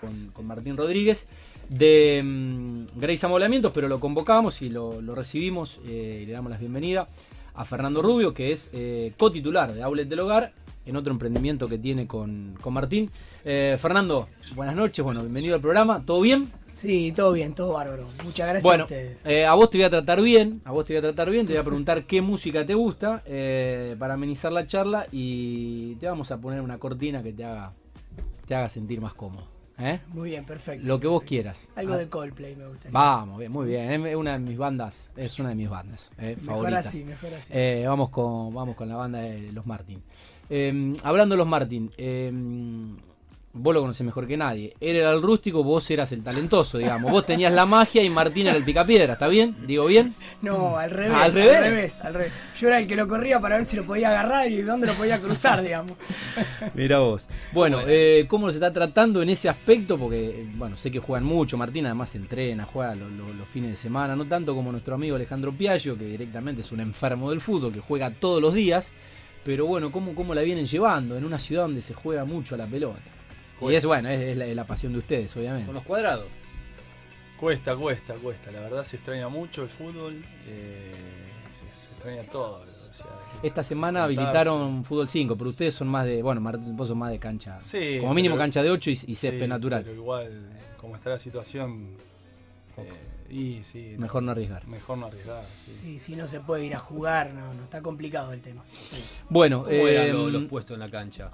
con, 0.00 0.30
con 0.32 0.46
Martín 0.46 0.76
Rodríguez 0.76 1.28
de 1.68 2.20
mm, 2.24 2.98
Grace 2.98 3.26
Amoblamientos, 3.26 3.70
pero 3.72 3.88
lo 3.88 4.00
convocamos 4.00 4.60
y 4.62 4.68
lo, 4.70 5.00
lo 5.00 5.14
recibimos 5.14 5.80
eh, 5.86 6.20
y 6.22 6.26
le 6.26 6.32
damos 6.32 6.50
la 6.50 6.58
bienvenida 6.58 7.06
a 7.54 7.64
Fernando 7.64 8.00
Rubio, 8.02 8.32
que 8.32 8.52
es 8.52 8.70
eh, 8.72 9.12
cotitular 9.16 9.72
de 9.74 9.82
Outlet 9.82 10.08
del 10.08 10.20
Hogar, 10.20 10.52
en 10.86 10.96
otro 10.96 11.12
emprendimiento 11.12 11.68
que 11.68 11.78
tiene 11.78 12.06
con, 12.06 12.56
con 12.60 12.72
Martín. 12.72 13.10
Eh, 13.44 13.76
Fernando, 13.78 14.28
buenas 14.54 14.74
noches, 14.74 15.04
bueno, 15.04 15.20
bienvenido 15.20 15.54
al 15.56 15.60
programa, 15.60 16.02
¿todo 16.04 16.20
bien? 16.22 16.50
Sí, 16.72 17.12
todo 17.14 17.32
bien, 17.32 17.54
todo 17.54 17.74
bárbaro. 17.74 18.06
Muchas 18.24 18.46
gracias 18.48 18.62
Bueno, 18.62 18.84
a 18.84 18.86
ustedes. 18.86 19.18
eh, 19.26 19.44
a 19.44 19.54
vos 19.54 19.68
te 19.68 19.76
voy 19.78 19.84
a 19.84 19.90
tratar 19.90 20.22
bien, 20.22 20.62
a 20.64 20.72
vos 20.72 20.86
te 20.86 20.94
voy 20.94 20.98
a 20.98 21.02
tratar 21.02 21.28
bien, 21.30 21.44
te 21.46 21.52
voy 21.52 21.60
a 21.60 21.64
preguntar 21.64 22.04
qué 22.04 22.22
música 22.22 22.64
te 22.64 22.74
gusta 22.74 23.22
para 23.98 24.14
amenizar 24.14 24.52
la 24.52 24.66
charla 24.66 25.06
y 25.12 25.96
te 25.96 26.06
vamos 26.06 26.30
a 26.30 26.38
poner 26.38 26.62
una 26.62 26.78
cortina 26.78 27.22
que 27.22 27.32
te 27.34 27.44
haga, 27.44 27.72
te 28.46 28.54
haga 28.54 28.68
sentir 28.70 29.00
más 29.00 29.12
cómodo. 29.14 29.59
¿Eh? 29.80 30.00
Muy 30.08 30.30
bien, 30.30 30.44
perfecto. 30.44 30.86
Lo 30.86 31.00
que 31.00 31.06
vos 31.06 31.22
quieras. 31.22 31.68
Algo 31.76 31.94
Ah, 31.94 31.98
de 31.98 32.08
Coldplay 32.08 32.54
me 32.56 32.66
gusta. 32.68 32.88
Vamos, 32.92 33.38
bien, 33.38 33.50
muy 33.52 33.66
bien. 33.68 34.06
Es 34.06 34.14
una 34.16 34.32
de 34.34 34.38
mis 34.38 34.56
bandas, 34.58 35.10
es 35.16 35.38
una 35.38 35.50
de 35.50 35.54
mis 35.54 35.68
bandas 35.68 36.10
eh, 36.18 36.36
mejor 36.40 36.44
favoritas. 36.46 36.86
así, 36.86 37.04
mejor 37.04 37.34
así. 37.34 37.52
Eh, 37.54 37.84
vamos, 37.86 38.10
con, 38.10 38.52
vamos 38.54 38.76
con 38.76 38.88
la 38.88 38.96
banda 38.96 39.20
de 39.20 39.52
los 39.52 39.66
Martin. 39.66 40.02
Hablando 41.04 41.34
de 41.34 41.36
los 41.38 41.46
Martin, 41.48 41.90
vos 43.52 43.74
lo 43.74 43.80
conocés 43.80 44.04
mejor 44.06 44.26
que 44.28 44.36
nadie. 44.36 44.74
Él 44.80 44.96
era 44.96 45.10
el 45.12 45.20
rústico, 45.22 45.64
vos 45.64 45.90
eras 45.90 46.12
el 46.12 46.22
talentoso, 46.22 46.78
digamos. 46.78 47.10
Vos 47.10 47.26
tenías 47.26 47.52
la 47.52 47.66
magia 47.66 48.02
y 48.02 48.08
Martín 48.10 48.46
era 48.46 48.56
el 48.56 48.64
picapiedra, 48.64 49.14
¿está 49.14 49.26
bien? 49.28 49.56
¿Digo 49.66 49.86
bien? 49.86 50.14
no, 50.42 50.76
al 50.76 50.90
revés, 50.90 51.16
¿Al 51.16 51.22
al 51.22 51.32
revés? 51.32 52.00
al 52.00 52.14
revés, 52.14 52.32
Yo 52.58 52.68
era 52.68 52.78
el 52.78 52.86
que 52.86 52.94
lo 52.96 53.08
corría 53.08 53.40
para 53.40 53.56
ver 53.56 53.64
si 53.66 53.76
lo 53.76 53.84
podía 53.84 54.08
agarrar 54.10 54.48
y 54.50 54.62
dónde 54.62 54.86
lo 54.86 54.94
podía 54.94 55.20
cruzar, 55.20 55.62
digamos. 55.64 55.92
Mira 56.74 56.98
vos. 57.00 57.28
Bueno, 57.52 57.80
eh, 57.86 58.26
¿cómo 58.28 58.50
se 58.50 58.58
está 58.58 58.72
tratando 58.72 59.22
en 59.22 59.30
ese 59.30 59.48
aspecto? 59.48 59.98
Porque, 59.98 60.46
bueno, 60.54 60.76
sé 60.76 60.90
que 60.90 61.00
juegan 61.00 61.24
mucho. 61.24 61.56
Martín 61.58 61.86
además 61.86 62.14
entrena, 62.14 62.64
juega 62.64 62.94
lo- 62.94 63.08
lo- 63.08 63.32
los 63.34 63.48
fines 63.48 63.70
de 63.70 63.76
semana. 63.76 64.14
No 64.14 64.26
tanto 64.26 64.54
como 64.54 64.70
nuestro 64.70 64.94
amigo 64.94 65.16
Alejandro 65.16 65.52
Piaggio, 65.52 65.98
que 65.98 66.04
directamente 66.04 66.60
es 66.60 66.70
un 66.72 66.80
enfermo 66.80 67.30
del 67.30 67.40
fútbol, 67.40 67.72
que 67.72 67.80
juega 67.80 68.10
todos 68.10 68.40
los 68.40 68.54
días. 68.54 68.92
Pero 69.44 69.64
bueno, 69.66 69.90
¿cómo, 69.90 70.14
cómo 70.14 70.34
la 70.34 70.42
vienen 70.42 70.66
llevando 70.66 71.16
en 71.16 71.24
una 71.24 71.38
ciudad 71.38 71.62
donde 71.62 71.80
se 71.82 71.94
juega 71.94 72.24
mucho 72.26 72.54
a 72.54 72.58
la 72.58 72.66
pelota? 72.66 73.00
Y 73.60 73.74
es 73.74 73.84
bueno, 73.84 74.08
es, 74.08 74.20
es 74.20 74.36
la, 74.36 74.46
es 74.46 74.56
la 74.56 74.64
pasión 74.64 74.92
de 74.92 74.98
ustedes, 75.00 75.36
obviamente. 75.36 75.66
Con 75.66 75.74
los 75.74 75.84
cuadrados. 75.84 76.26
Cuesta, 77.36 77.74
cuesta, 77.76 78.14
cuesta. 78.14 78.50
La 78.50 78.60
verdad 78.60 78.84
se 78.84 78.96
extraña 78.96 79.28
mucho 79.28 79.62
el 79.62 79.68
fútbol. 79.68 80.24
eh, 80.46 80.92
se, 81.54 81.86
se 81.86 81.92
extraña 81.92 82.22
todo. 82.24 82.62
o 82.62 82.66
sea, 82.94 83.06
Esta 83.42 83.62
semana 83.62 84.04
habilitaron 84.04 84.84
Fútbol 84.84 85.08
5, 85.08 85.36
pero 85.36 85.50
ustedes 85.50 85.74
son 85.74 85.88
más 85.88 86.04
de, 86.04 86.22
bueno, 86.22 86.40
Martín, 86.40 86.76
vos 86.76 86.88
sos 86.88 86.96
más 86.96 87.10
de 87.10 87.18
cancha. 87.18 87.60
Sí, 87.60 87.98
como 88.00 88.12
mínimo 88.14 88.34
pero- 88.34 88.42
cancha 88.42 88.62
de 88.62 88.70
8 88.70 88.90
y, 88.90 88.92
y 88.92 88.96
sí, 88.96 89.14
césped 89.14 89.48
natural. 89.48 89.82
Pero 89.84 89.96
igual, 89.96 90.48
como 90.78 90.96
está 90.96 91.10
la 91.10 91.18
situación, 91.18 91.96
eh, 92.76 93.32
y 93.32 93.62
sí, 93.62 93.94
Mejor 93.98 94.22
no 94.22 94.32
arriesgar. 94.32 94.66
mejor 94.66 94.98
no 94.98 95.06
arriesgar. 95.06 95.44
sí. 95.64 95.78
Sí, 95.82 95.98
si 95.98 96.16
no 96.16 96.26
se 96.26 96.40
puede 96.40 96.66
ir 96.66 96.74
a 96.74 96.78
jugar, 96.78 97.32
no, 97.32 97.54
no, 97.54 97.64
está 97.64 97.80
complicado 97.80 98.32
el 98.32 98.40
tema. 98.42 98.64
Bueno, 99.28 99.62
¿Cómo 99.64 99.88
eran 99.88 100.12
lo- 100.12 100.28
los 100.28 100.44
puestos 100.44 100.74
en 100.74 100.80
la 100.80 100.90
cancha? 100.90 101.30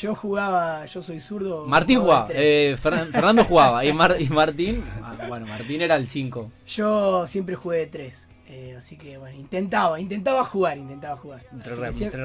Yo 0.00 0.14
jugaba, 0.14 0.84
yo 0.86 1.02
soy 1.02 1.20
zurdo. 1.20 1.66
Martín 1.66 2.00
jugaba, 2.00 2.26
tres. 2.26 2.38
eh, 2.40 2.76
Fernan- 2.82 3.12
Fernando 3.12 3.44
jugaba 3.48 3.84
y, 3.84 3.92
Mar- 3.92 4.16
y 4.18 4.28
Martín, 4.28 4.82
ah, 5.02 5.14
bueno, 5.28 5.46
Martín 5.46 5.82
era 5.82 5.94
el 5.96 6.06
5. 6.08 6.50
Yo 6.66 7.26
siempre 7.26 7.54
jugué 7.54 7.78
de 7.78 7.86
tres. 7.86 8.26
eh, 8.48 8.74
así 8.76 8.96
que 8.96 9.18
bueno, 9.18 9.38
intentaba, 9.38 9.98
intentaba 10.00 10.44
jugar, 10.44 10.78
intentaba 10.78 11.16
jugar. 11.16 11.42
Entré 11.52 11.74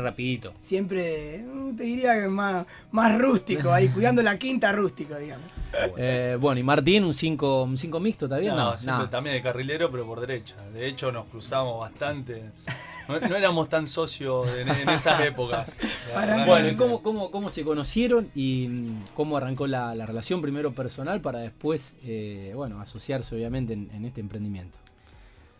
rapidito. 0.01 0.53
siempre, 0.61 1.39
mm, 1.39 1.75
te 1.75 1.83
diría 1.83 2.13
que 2.19 2.27
más, 2.27 2.65
más 2.91 3.19
rústico, 3.19 3.71
ahí 3.71 3.87
cuidando 3.89 4.21
la 4.23 4.37
quinta 4.39 4.71
rústico, 4.71 5.15
digamos. 5.15 5.45
Eh, 5.97 6.35
bueno, 6.39 6.59
y 6.59 6.63
Martín, 6.63 7.03
un 7.03 7.13
5 7.13 7.61
un 7.61 7.77
cinco 7.77 7.99
mixto, 7.99 8.25
¿está 8.25 8.39
bien? 8.39 8.55
No, 8.55 8.71
No, 8.71 8.77
siempre 8.77 9.03
no. 9.05 9.09
también 9.11 9.35
de 9.35 9.43
carrilero, 9.43 9.91
pero 9.91 10.03
por 10.07 10.19
derecha. 10.19 10.55
De 10.73 10.87
hecho, 10.87 11.11
nos 11.11 11.27
cruzamos 11.27 11.79
bastante. 11.79 12.41
No, 13.09 13.19
no 13.19 13.35
éramos 13.35 13.67
tan 13.69 13.87
socios 13.87 14.47
en, 14.55 14.69
en 14.69 14.87
esas 14.89 15.19
épocas. 15.25 15.77
Para. 16.13 16.45
Bueno, 16.45 16.69
¿y 16.69 16.75
cómo, 16.75 17.01
cómo, 17.01 17.31
cómo 17.31 17.49
se 17.49 17.63
conocieron 17.65 18.29
y 18.35 18.67
mm, 18.69 19.03
cómo 19.15 19.35
arrancó 19.35 19.67
la, 19.67 19.95
la 19.95 20.05
relación 20.05 20.41
primero 20.41 20.71
personal 20.73 21.19
para 21.19 21.39
después, 21.39 21.95
eh, 22.03 22.53
bueno, 22.55 22.79
asociarse 22.79 23.35
obviamente 23.35 23.73
en, 23.73 23.89
en 23.93 24.05
este 24.05 24.21
emprendimiento? 24.21 24.77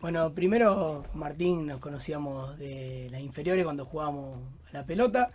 Bueno, 0.02 0.32
primero 0.32 1.04
Martín 1.14 1.66
nos 1.66 1.80
conocíamos 1.80 2.58
de 2.58 3.10
las 3.12 3.20
inferiores 3.22 3.66
cuando 3.66 3.84
jugábamos 3.86 4.38
a 4.70 4.78
la 4.78 4.86
pelota. 4.86 5.32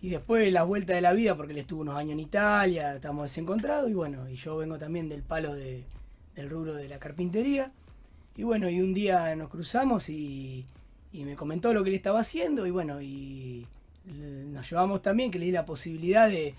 Y 0.00 0.10
después 0.10 0.52
las 0.52 0.66
vueltas 0.66 0.96
de 0.96 1.00
la 1.00 1.12
vida, 1.14 1.34
porque 1.34 1.52
él 1.52 1.58
estuvo 1.60 1.80
unos 1.80 1.96
años 1.96 2.12
en 2.12 2.20
Italia, 2.20 2.94
estamos 2.96 3.22
desencontrados. 3.22 3.88
Y 3.90 3.94
bueno, 3.94 4.28
y 4.28 4.34
yo 4.34 4.56
vengo 4.58 4.78
también 4.78 5.08
del 5.08 5.22
palo 5.22 5.54
de- 5.54 5.84
del 6.34 6.50
rubro 6.50 6.74
de 6.74 6.88
la 6.88 6.98
carpintería. 6.98 7.70
Y 8.36 8.42
bueno, 8.42 8.68
y 8.68 8.80
un 8.80 8.92
día 8.92 9.34
nos 9.36 9.48
cruzamos 9.48 10.08
y, 10.10 10.66
y 11.14 11.24
me 11.24 11.36
comentó 11.36 11.72
lo 11.72 11.84
que 11.84 11.90
él 11.90 11.94
estaba 11.94 12.20
haciendo. 12.20 12.66
Y 12.66 12.72
bueno, 12.72 13.00
y 13.00 13.66
nos 14.04 14.68
llevamos 14.68 15.00
también, 15.00 15.30
que 15.30 15.38
le 15.38 15.46
di 15.46 15.52
la 15.52 15.64
posibilidad 15.64 16.28
de, 16.28 16.54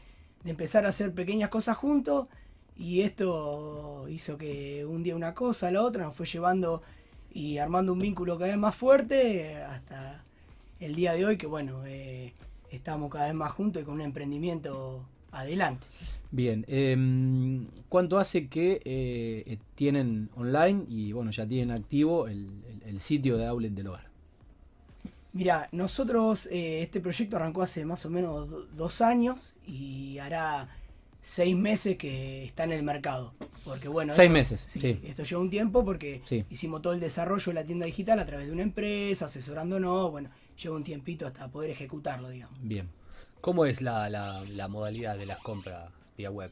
empezar 0.45 0.85
a 0.85 0.89
hacer 0.89 1.13
pequeñas 1.13 1.49
cosas 1.49 1.75
juntos. 1.75 2.27
Y 2.77 3.01
esto 3.01 4.05
hizo 4.09 4.37
que 4.37 4.85
un 4.85 5.03
día 5.03 5.15
una 5.15 5.33
cosa, 5.33 5.69
la 5.71 5.81
otra, 5.81 6.05
nos 6.05 6.15
fue 6.15 6.25
llevando 6.25 6.81
y 7.33 7.57
armando 7.57 7.91
un 7.91 7.99
vínculo 7.99 8.37
cada 8.37 8.51
vez 8.51 8.57
más 8.57 8.75
fuerte 8.75 9.57
hasta 9.57 10.23
el 10.79 10.95
día 10.95 11.13
de 11.13 11.25
hoy 11.25 11.37
que 11.37 11.47
bueno, 11.47 11.85
eh, 11.85 12.33
estamos 12.71 13.11
cada 13.11 13.25
vez 13.25 13.33
más 13.33 13.51
juntos 13.51 13.81
y 13.81 13.85
con 13.85 13.95
un 13.95 14.01
emprendimiento 14.01 15.05
adelante. 15.31 15.85
Bien, 16.31 16.63
em, 16.67 17.67
¿cuánto 17.89 18.19
hace 18.19 18.47
que 18.47 18.81
eh, 18.85 19.57
tienen 19.75 20.29
online 20.35 20.85
y 20.87 21.11
bueno, 21.11 21.31
ya 21.31 21.45
tienen 21.45 21.71
activo 21.71 22.27
el 22.27 22.99
sitio 22.99 23.37
de 23.37 23.47
Outlet 23.47 23.73
del 23.73 23.87
Hogar? 23.87 24.14
Mira, 25.35 25.67
nosotros 25.73 26.45
eh, 26.49 26.81
este 26.81 27.01
proyecto 27.01 27.35
arrancó 27.35 27.61
hace 27.61 27.83
más 27.83 28.05
o 28.05 28.09
menos 28.09 28.49
do- 28.49 28.65
dos 28.67 29.01
años 29.01 29.53
y 29.67 30.17
hará 30.19 30.69
seis 31.21 31.57
meses 31.57 31.97
que 31.97 32.45
está 32.45 32.63
en 32.63 32.71
el 32.71 32.83
mercado. 32.83 33.33
Porque 33.65 33.89
bueno, 33.89 34.13
Seis 34.13 34.27
esto- 34.27 34.33
meses, 34.33 34.61
sí, 34.61 34.79
sí. 34.79 34.99
Esto 35.03 35.23
lleva 35.23 35.41
un 35.41 35.49
tiempo 35.49 35.83
porque 35.83 36.21
Sí. 36.23 36.45
hicimos 36.49 36.81
todo 36.81 36.93
el 36.93 37.01
desarrollo 37.01 37.45
de 37.47 37.53
la 37.53 37.65
tienda 37.65 37.85
digital 37.85 38.17
a 38.19 38.25
través 38.25 38.47
de 38.47 38.53
una 38.53 38.61
empresa, 38.61 39.25
asesorándonos, 39.25 40.09
bueno, 40.09 40.29
lleva 40.61 40.75
un 40.77 40.83
tiempito 40.85 41.27
hasta 41.27 41.49
poder 41.49 41.69
ejecutarlo, 41.71 42.29
digamos. 42.29 42.57
Bien. 42.61 42.87
¿Cómo 43.41 43.65
es 43.65 43.81
la, 43.81 44.09
la- 44.09 44.41
la 44.47 44.67
modalidad 44.69 45.17
de 45.17 45.25
las 45.25 45.39
compras 45.39 45.89
vía 46.17 46.31
web? 46.31 46.51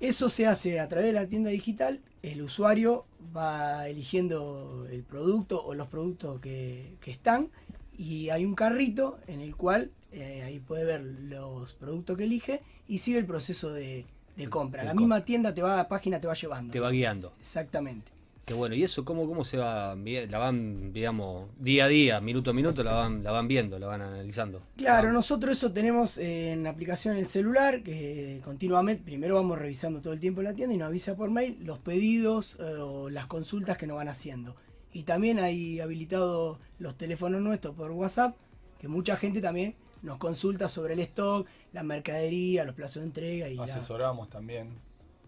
Eso 0.00 0.28
se 0.28 0.46
hace 0.48 0.80
a 0.80 0.88
través 0.88 1.06
de 1.06 1.12
la 1.12 1.26
tienda 1.28 1.50
digital. 1.50 2.00
El 2.22 2.42
usuario 2.42 3.04
va 3.36 3.86
eligiendo 3.88 4.86
el 4.90 5.04
producto 5.04 5.64
o 5.64 5.74
los 5.74 5.86
productos 5.88 6.40
que, 6.40 6.96
que 7.00 7.10
están 7.12 7.48
y 7.96 8.30
hay 8.30 8.44
un 8.44 8.54
carrito 8.54 9.18
en 9.26 9.40
el 9.40 9.56
cual 9.56 9.90
eh, 10.12 10.42
ahí 10.44 10.58
puede 10.58 10.84
ver 10.84 11.02
los 11.02 11.72
productos 11.74 12.16
que 12.16 12.24
elige 12.24 12.60
y 12.88 12.98
sigue 12.98 13.18
el 13.18 13.26
proceso 13.26 13.72
de, 13.72 14.04
de 14.36 14.48
compra. 14.48 14.84
La 14.84 14.94
misma 14.94 15.24
tienda 15.24 15.54
te 15.54 15.62
va, 15.62 15.88
página 15.88 16.20
te 16.20 16.26
va 16.26 16.34
llevando. 16.34 16.72
Te 16.72 16.80
va 16.80 16.90
guiando. 16.90 17.32
Exactamente. 17.40 18.12
Qué 18.44 18.54
bueno. 18.54 18.74
¿Y 18.74 18.82
eso 18.82 19.04
cómo, 19.04 19.26
cómo 19.28 19.44
se 19.44 19.56
va? 19.56 19.94
La 19.94 20.38
van, 20.38 20.92
digamos, 20.92 21.48
día 21.60 21.84
a 21.84 21.88
día, 21.88 22.20
minuto 22.20 22.50
a 22.50 22.52
minuto, 22.52 22.82
la 22.82 22.92
van, 22.92 23.22
la 23.22 23.30
van 23.30 23.46
viendo, 23.46 23.78
la 23.78 23.86
van 23.86 24.02
analizando. 24.02 24.60
Claro, 24.76 25.10
Ah, 25.10 25.12
nosotros 25.12 25.56
eso 25.56 25.72
tenemos 25.72 26.18
en 26.18 26.64
la 26.64 26.70
aplicación 26.70 27.14
en 27.14 27.20
el 27.20 27.26
celular, 27.26 27.84
que 27.84 28.40
continuamente, 28.44 29.04
primero 29.04 29.36
vamos 29.36 29.58
revisando 29.58 30.00
todo 30.00 30.12
el 30.12 30.18
tiempo 30.18 30.42
la 30.42 30.54
tienda 30.54 30.74
y 30.74 30.78
nos 30.78 30.88
avisa 30.88 31.14
por 31.16 31.30
mail 31.30 31.58
los 31.62 31.78
pedidos 31.78 32.56
eh, 32.58 32.64
o 32.80 33.10
las 33.10 33.26
consultas 33.26 33.78
que 33.78 33.86
nos 33.86 33.96
van 33.96 34.08
haciendo. 34.08 34.56
Y 34.92 35.04
también 35.04 35.38
hay 35.38 35.80
habilitado 35.80 36.58
los 36.78 36.96
teléfonos 36.96 37.40
nuestros 37.40 37.74
por 37.74 37.90
WhatsApp, 37.92 38.36
que 38.78 38.88
mucha 38.88 39.16
gente 39.16 39.40
también 39.40 39.74
nos 40.02 40.18
consulta 40.18 40.68
sobre 40.68 40.94
el 40.94 41.00
stock, 41.00 41.46
la 41.72 41.82
mercadería, 41.82 42.64
los 42.64 42.74
plazos 42.74 43.02
de 43.02 43.06
entrega 43.06 43.48
y 43.48 43.54
la- 43.54 43.64
Asesoramos 43.64 44.28
también. 44.28 44.70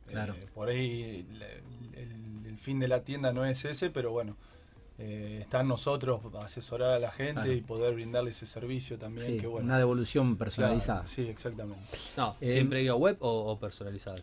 Claro. 0.07 0.35
Eh, 0.35 0.47
por 0.55 0.69
ahí 0.69 1.27
el, 1.31 1.43
el- 1.43 2.47
el 2.47 2.59
fin 2.59 2.79
de 2.79 2.89
la 2.89 3.03
tienda 3.05 3.33
no 3.33 3.45
es 3.47 3.65
ese, 3.65 3.89
pero 3.91 4.13
bueno, 4.13 4.37
eh, 4.99 5.39
está 5.41 5.61
en 5.63 5.69
nosotros 5.69 6.21
asesorar 6.41 6.91
a 6.93 6.99
la 6.99 7.11
gente 7.11 7.33
Claro. 7.35 7.53
y 7.53 7.61
poder 7.63 7.95
brindarle 7.95 8.31
ese 8.31 8.47
servicio 8.47 8.99
también. 8.99 9.27
Sí, 9.27 9.39
que 9.39 9.47
bueno. 9.47 9.67
una 9.67 9.79
devolución 9.79 10.27
Claro, 10.27 10.39
personalizada. 10.39 11.07
sí, 11.07 11.23
exactamente. 11.27 11.85
No, 12.17 12.37
Eh, 12.41 12.49
siempre 12.53 12.83
vía 12.83 12.95
web 12.95 13.17
o, 13.21 13.29
o 13.53 13.59
personalizado. 13.59 14.19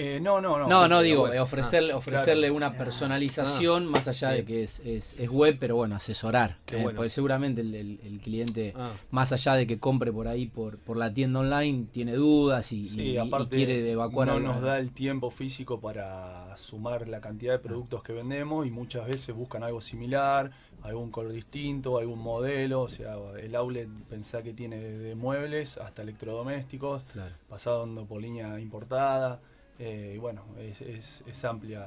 Eh, 0.00 0.20
no, 0.20 0.40
no, 0.40 0.58
no. 0.60 0.68
No, 0.68 0.86
no, 0.86 1.00
digo, 1.02 1.24
web. 1.24 1.34
eh, 1.34 1.40
ofrecerle, 1.40 1.92
ofrecerle 1.92 2.42
claro. 2.46 2.54
una 2.54 2.66
Ah. 2.68 2.76
personalización 2.76 3.86
más 3.86 4.06
allá 4.06 4.28
de 4.30 4.44
que 4.44 4.62
es, 4.62 4.78
es, 4.80 5.18
es 5.18 5.28
web, 5.30 5.56
pero 5.58 5.74
bueno, 5.74 5.96
asesorar. 5.96 6.56
Eh, 6.68 6.80
bueno. 6.80 6.96
Porque 6.98 7.10
seguramente 7.10 7.62
el, 7.62 7.74
el- 7.74 8.00
el 8.04 8.20
cliente, 8.20 8.72
Ah, 8.76 8.92
más 9.10 9.32
allá 9.32 9.54
de 9.54 9.66
que 9.66 9.78
compre 9.80 10.12
por 10.12 10.28
ahí 10.28 10.46
por, 10.46 10.78
por 10.78 10.96
la 10.96 11.12
tienda 11.12 11.40
online, 11.40 11.86
tiene 11.90 12.12
dudas 12.14 12.70
y, 12.72 12.86
Sí, 12.86 13.00
y- 13.00 13.10
y 13.12 13.16
aparte 13.16 13.56
quiere 13.56 13.90
evacuar. 13.90 14.28
no 14.28 14.34
algo. 14.34 14.48
nos 14.52 14.60
da 14.62 14.78
el 14.78 14.92
tiempo 14.92 15.30
físico 15.32 15.80
para 15.80 16.56
sumar 16.56 17.08
la 17.08 17.20
cantidad 17.20 17.54
de 17.54 17.58
productos 17.58 18.02
que 18.04 18.12
vendemos 18.12 18.66
y 18.66 18.70
muchas 18.70 19.06
veces 19.06 19.34
buscan 19.34 19.64
algo 19.64 19.80
similar, 19.80 20.52
algún 20.82 21.10
color 21.10 21.32
distinto, 21.32 21.98
algún 21.98 22.20
modelo, 22.20 22.82
o 22.82 22.88
sea, 22.88 23.16
el 23.42 23.54
outlet 23.56 23.88
pensá 24.08 24.44
que 24.44 24.52
tiene 24.54 24.76
desde 24.76 25.16
muebles 25.16 25.76
hasta 25.78 26.02
electrodomésticos, 26.02 27.02
Claro. 27.12 27.34
pasando 27.48 28.04
por 28.06 28.22
línea 28.22 28.60
importada, 28.60 29.40
Eh, 29.78 30.12
y 30.16 30.18
bueno, 30.18 30.42
es, 30.58 30.80
es- 30.80 31.22
es 31.26 31.44
amplia 31.44 31.80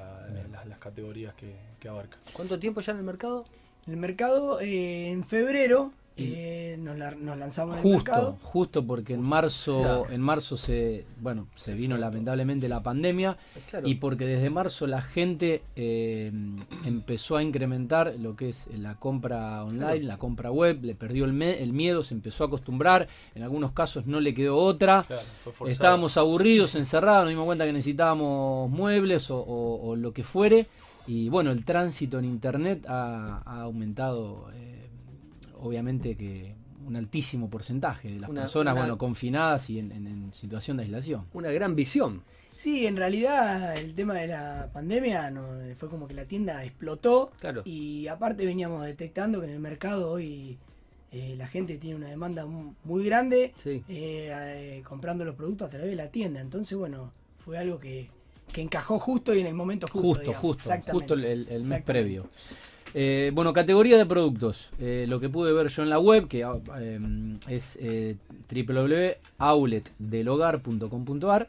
las, 0.51 0.65
las 0.65 0.79
categorías 0.79 1.33
que, 1.35 1.53
que 1.79 1.89
abarca. 1.89 2.17
¿Cuánto 2.33 2.57
tiempo 2.59 2.79
ya 2.81 2.91
en 2.93 2.99
el 2.99 3.03
mercado? 3.03 3.45
En 3.87 3.93
el 3.93 3.99
mercado, 3.99 4.61
eh, 4.61 5.09
en 5.09 5.23
febrero, 5.25 5.91
eh, 6.35 6.77
nos, 6.79 6.97
la- 6.97 7.11
nos 7.11 7.37
lanzamos 7.37 7.75
en 7.77 7.85
el 7.85 7.93
Justo, 7.93 8.11
mercado. 8.11 8.37
justo 8.41 8.85
porque 8.85 9.13
en 9.13 9.21
marzo, 9.21 9.79
Claro. 9.81 10.05
en 10.09 10.21
marzo 10.21 10.57
se, 10.57 11.05
bueno, 11.19 11.47
se 11.55 11.73
vino 11.73 11.97
lamentablemente 11.97 12.67
la 12.69 12.81
pandemia 12.83 13.37
Claro. 13.69 13.87
y 13.87 13.95
porque 13.95 14.25
desde 14.25 14.49
marzo 14.49 14.87
la 14.87 15.01
gente 15.01 15.63
eh, 15.75 16.31
empezó 16.85 17.37
a 17.37 17.43
incrementar 17.43 18.15
lo 18.19 18.35
que 18.35 18.49
es 18.49 18.69
la 18.77 18.95
compra 18.95 19.63
online, 19.63 19.79
Claro. 19.79 20.03
la 20.03 20.17
compra 20.17 20.51
web, 20.51 20.79
le 20.83 20.95
perdió 20.95 21.25
el, 21.25 21.33
me- 21.33 21.61
el 21.61 21.73
miedo, 21.73 22.03
se 22.03 22.13
empezó 22.13 22.43
a 22.43 22.47
acostumbrar, 22.47 23.07
en 23.35 23.43
algunos 23.43 23.71
casos 23.71 24.05
no 24.07 24.19
le 24.19 24.33
quedó 24.33 24.57
otra. 24.57 25.05
Estábamos 25.65 26.17
aburridos, 26.17 26.75
encerrados, 26.75 27.23
nos 27.25 27.29
dimos 27.31 27.45
cuenta 27.45 27.65
que 27.65 27.73
necesitábamos 27.73 28.69
muebles 28.69 29.29
o, 29.31 29.37
o- 29.39 29.89
o 29.89 29.95
lo 29.95 30.13
que 30.13 30.23
fuere. 30.23 30.67
Y 31.07 31.29
bueno, 31.29 31.51
el 31.51 31.65
tránsito 31.65 32.19
en 32.19 32.25
internet 32.25 32.85
ha, 32.87 33.41
ha 33.43 33.61
aumentado, 33.61 34.49
eh, 34.53 34.87
obviamente 35.61 36.15
que 36.15 36.53
un 36.85 36.95
altísimo 36.95 37.49
porcentaje 37.49 38.09
de 38.11 38.19
las 38.19 38.29
Una- 38.29 38.41
personas, 38.41 38.73
una- 38.73 38.81
bueno, 38.81 38.97
confinadas 38.97 39.69
y 39.69 39.79
en, 39.79 39.91
en- 39.91 40.07
en 40.07 40.33
situación 40.33 40.77
de 40.77 40.83
aislación. 40.83 41.25
Una 41.33 41.51
gran 41.51 41.75
visión. 41.75 42.23
Sí, 42.55 42.85
en 42.85 42.97
realidad 42.97 43.75
el 43.77 43.95
tema 43.95 44.15
de 44.15 44.27
la 44.27 44.69
pandemia 44.73 45.31
no, 45.31 45.47
fue 45.77 45.89
como 45.89 46.07
que 46.07 46.13
la 46.13 46.25
tienda 46.25 46.63
explotó 46.63 47.31
Claro. 47.39 47.61
y 47.65 48.07
aparte 48.07 48.45
veníamos 48.45 48.85
detectando 48.85 49.39
que 49.39 49.47
en 49.47 49.53
el 49.53 49.59
mercado 49.59 50.11
hoy 50.11 50.57
eh, 51.11 51.35
la 51.37 51.47
gente 51.47 51.77
tiene 51.77 51.95
una 51.97 52.07
demanda 52.07 52.45
mu- 52.45 52.73
muy 52.83 53.03
grande 53.05 53.53
Sí. 53.63 53.83
eh, 53.89 54.29
eh, 54.79 54.83
comprando 54.87 55.25
los 55.25 55.35
productos 55.35 55.67
a 55.67 55.69
través 55.69 55.89
de 55.89 55.95
la 55.95 56.07
tienda. 56.09 56.39
Entonces, 56.39 56.77
bueno, 56.77 57.11
fue 57.39 57.57
algo 57.57 57.79
que, 57.79 58.09
que 58.53 58.61
encajó 58.61 58.97
justo 58.99 59.33
y 59.33 59.39
en 59.41 59.47
el 59.47 59.53
momento 59.53 59.87
justo. 59.87 60.07
Justo, 60.07 60.21
digamos. 60.23 60.41
justo, 60.41 60.71
justo 60.91 61.13
el, 61.15 61.25
el- 61.49 61.63
mes 61.65 61.81
previo. 61.83 62.29
Eh, 62.93 63.31
bueno, 63.33 63.53
categoría 63.53 63.97
de 63.97 64.05
productos. 64.05 64.71
Eh, 64.79 65.05
lo 65.07 65.19
que 65.19 65.29
pude 65.29 65.53
ver 65.53 65.67
yo 65.69 65.83
en 65.83 65.89
la 65.89 65.99
web, 65.99 66.27
que 66.27 66.43
ah, 66.43 66.59
eh, 66.79 66.99
es 67.47 67.77
eh, 67.81 68.17
www.outletdelhogar.com.ar. 68.51 71.47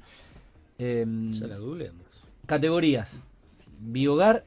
Eh, 0.78 1.04
Ya 1.32 1.46
la 1.48 1.58
googleamos. 1.58 2.02
Categorías: 2.46 3.22
biogar, 3.80 4.44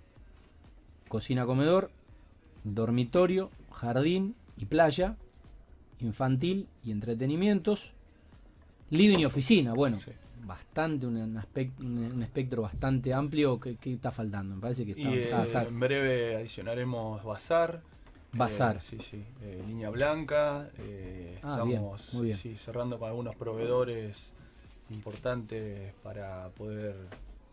cocina 1.07 1.45
comedor, 1.45 1.91
dormitorio, 2.63 3.49
jardín 3.71 4.35
y 4.57 4.65
playa, 4.65 5.15
infantil 5.99 6.67
y 6.83 6.91
entretenimientos, 6.91 7.93
living 8.89 9.19
y 9.19 9.25
oficina. 9.25 9.73
Bueno, 9.73 9.97
Sí. 9.97 10.11
Bastante, 10.45 11.05
un, 11.07 11.17
un 11.17 11.37
aspect- 11.37 11.79
un- 11.79 12.21
espectro 12.23 12.61
bastante 12.61 13.13
amplio. 13.13 13.59
¿Qué, 13.59 13.75
qué 13.77 13.93
está 13.93 14.11
faltando? 14.11 14.55
Me 14.55 14.61
parece 14.61 14.85
que 14.85 14.91
está. 14.91 15.01
Y 15.03 15.17
está- 15.19 15.43
eh, 15.43 15.47
está- 15.47 15.63
en 15.63 15.79
breve 15.79 16.35
adicionaremos 16.37 17.23
Bazar. 17.23 17.81
Bazar. 18.33 18.77
Eh, 18.77 18.81
sí, 18.81 18.97
sí. 18.99 19.23
eh, 19.41 19.63
línea 19.67 19.89
blanca. 19.89 20.69
eh, 20.77 21.39
Ah, 21.43 21.61
bien, 21.63 21.77
estamos 21.79 22.13
muy 22.13 22.25
bien. 22.27 22.37
sí, 22.37 22.55
cerrando 22.57 22.99
con 22.99 23.07
algunos 23.09 23.35
proveedores 23.35 24.33
importantes 24.89 25.93
para 26.03 26.49
poder 26.49 26.95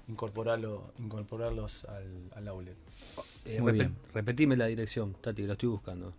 incorporarlo, 0.08 0.92
incorporarlos 0.98 1.84
al, 1.84 2.28
al 2.34 2.48
outlet. 2.48 2.76
Eh, 3.44 3.60
Muy 3.60 3.72
bien. 3.72 3.94
Repetime 4.12 4.56
la 4.56 4.66
dirección, 4.66 5.14
Tati, 5.20 5.42
lo 5.46 5.52
estoy 5.52 5.68
buscando. 5.68 6.10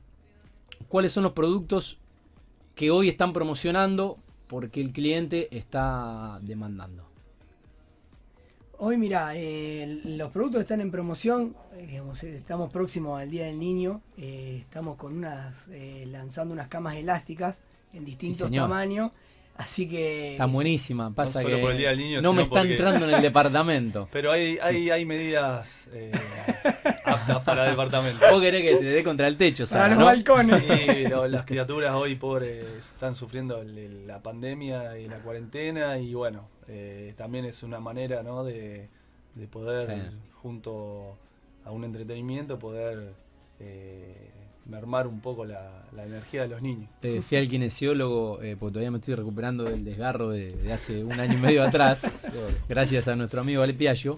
¿Cuáles 0.87 1.11
son 1.11 1.23
los 1.23 1.33
productos 1.33 1.97
que 2.75 2.91
hoy 2.91 3.09
están 3.09 3.33
promocionando 3.33 4.19
porque 4.47 4.79
el 4.81 4.91
cliente 4.91 5.47
está 5.55 6.37
demandando? 6.43 7.03
Hoy, 8.77 8.97
mira, 8.97 9.31
eh, 9.35 10.01
los 10.03 10.29
productos 10.31 10.61
están 10.61 10.81
en 10.81 10.91
promoción. 10.91 11.55
eh, 11.75 11.87
digamos, 11.89 12.21
estamos 12.23 12.71
próximos 12.71 13.19
al 13.19 13.31
Día 13.31 13.45
del 13.45 13.57
Niño. 13.59 14.01
eh, 14.17 14.57
estamos 14.61 14.95
con 14.97 15.13
unas 15.17 15.67
eh, 15.71 16.05
lanzando 16.11 16.53
unas 16.53 16.67
camas 16.67 16.95
elásticas 16.97 17.63
en 17.93 18.05
distintos 18.05 18.51
tamaños. 18.51 19.11
Así 19.55 19.87
que. 19.87 20.31
Está 20.31 20.47
buenísima, 20.47 21.13
pasa 21.13 21.43
solo 21.43 21.55
que 21.57 21.61
por 21.61 21.71
el 21.73 21.77
Día 21.77 21.89
del 21.89 21.99
Niño, 21.99 22.21
no 22.21 22.33
me 22.33 22.41
está 22.41 22.55
porque- 22.61 22.71
entrando 22.71 23.07
en 23.07 23.13
el 23.13 23.21
departamento. 23.21 24.09
Pero 24.11 24.31
hay, 24.31 24.57
hay, 24.59 24.89
hay 24.89 25.05
medidas 25.05 25.87
eh, 25.93 26.11
aptas 27.05 27.39
para 27.41 27.65
departamentos. 27.65 28.27
Vos 28.31 28.41
querés 28.41 28.63
que 28.63 28.77
se 28.79 28.85
dé 28.85 29.03
contra 29.03 29.27
el 29.27 29.37
techo, 29.37 29.65
Para 29.65 29.83
Sara, 29.83 29.87
los 29.89 29.99
¿no? 29.99 30.05
balcones. 30.05 30.63
Y 30.97 31.07
lo- 31.07 31.27
las 31.27 31.45
criaturas 31.45 31.93
hoy 31.93 32.15
pobres 32.15 32.63
están 32.79 33.15
sufriendo 33.15 33.61
el- 33.61 33.77
el- 33.77 34.07
la 34.07 34.23
pandemia 34.23 34.97
y 34.97 35.07
la 35.07 35.17
cuarentena 35.17 35.99
y 35.99 36.15
bueno, 36.15 36.47
eh, 36.67 37.13
también 37.15 37.45
es 37.45 37.61
una 37.61 37.79
manera 37.79 38.23
¿no? 38.23 38.43
de, 38.43 38.89
de 39.35 39.47
poder, 39.47 39.87
Sí. 40.09 40.17
junto 40.41 41.15
a 41.63 41.69
un 41.69 41.83
entretenimiento, 41.83 42.57
poder 42.57 43.13
eh, 43.59 44.31
mermar 44.65 45.07
un 45.07 45.19
poco 45.19 45.45
la, 45.45 45.83
la 45.95 46.05
energía 46.05 46.43
de 46.43 46.47
los 46.47 46.61
niños. 46.61 46.89
Eh, 47.01 47.21
fui 47.21 47.37
al 47.37 47.47
kinesiólogo, 47.49 48.41
eh, 48.41 48.55
porque 48.59 48.73
todavía 48.73 48.91
me 48.91 48.97
estoy 48.99 49.15
recuperando 49.15 49.63
del 49.65 49.83
desgarro 49.83 50.29
de, 50.29 50.51
de 50.51 50.71
hace 50.73 51.03
un 51.03 51.19
año 51.19 51.33
y 51.37 51.41
medio 51.41 51.63
atrás, 51.63 52.01
gracias 52.69 53.07
a 53.07 53.15
nuestro 53.15 53.41
amigo 53.41 53.61
Ale 53.63 53.73
Piaggio. 53.73 54.15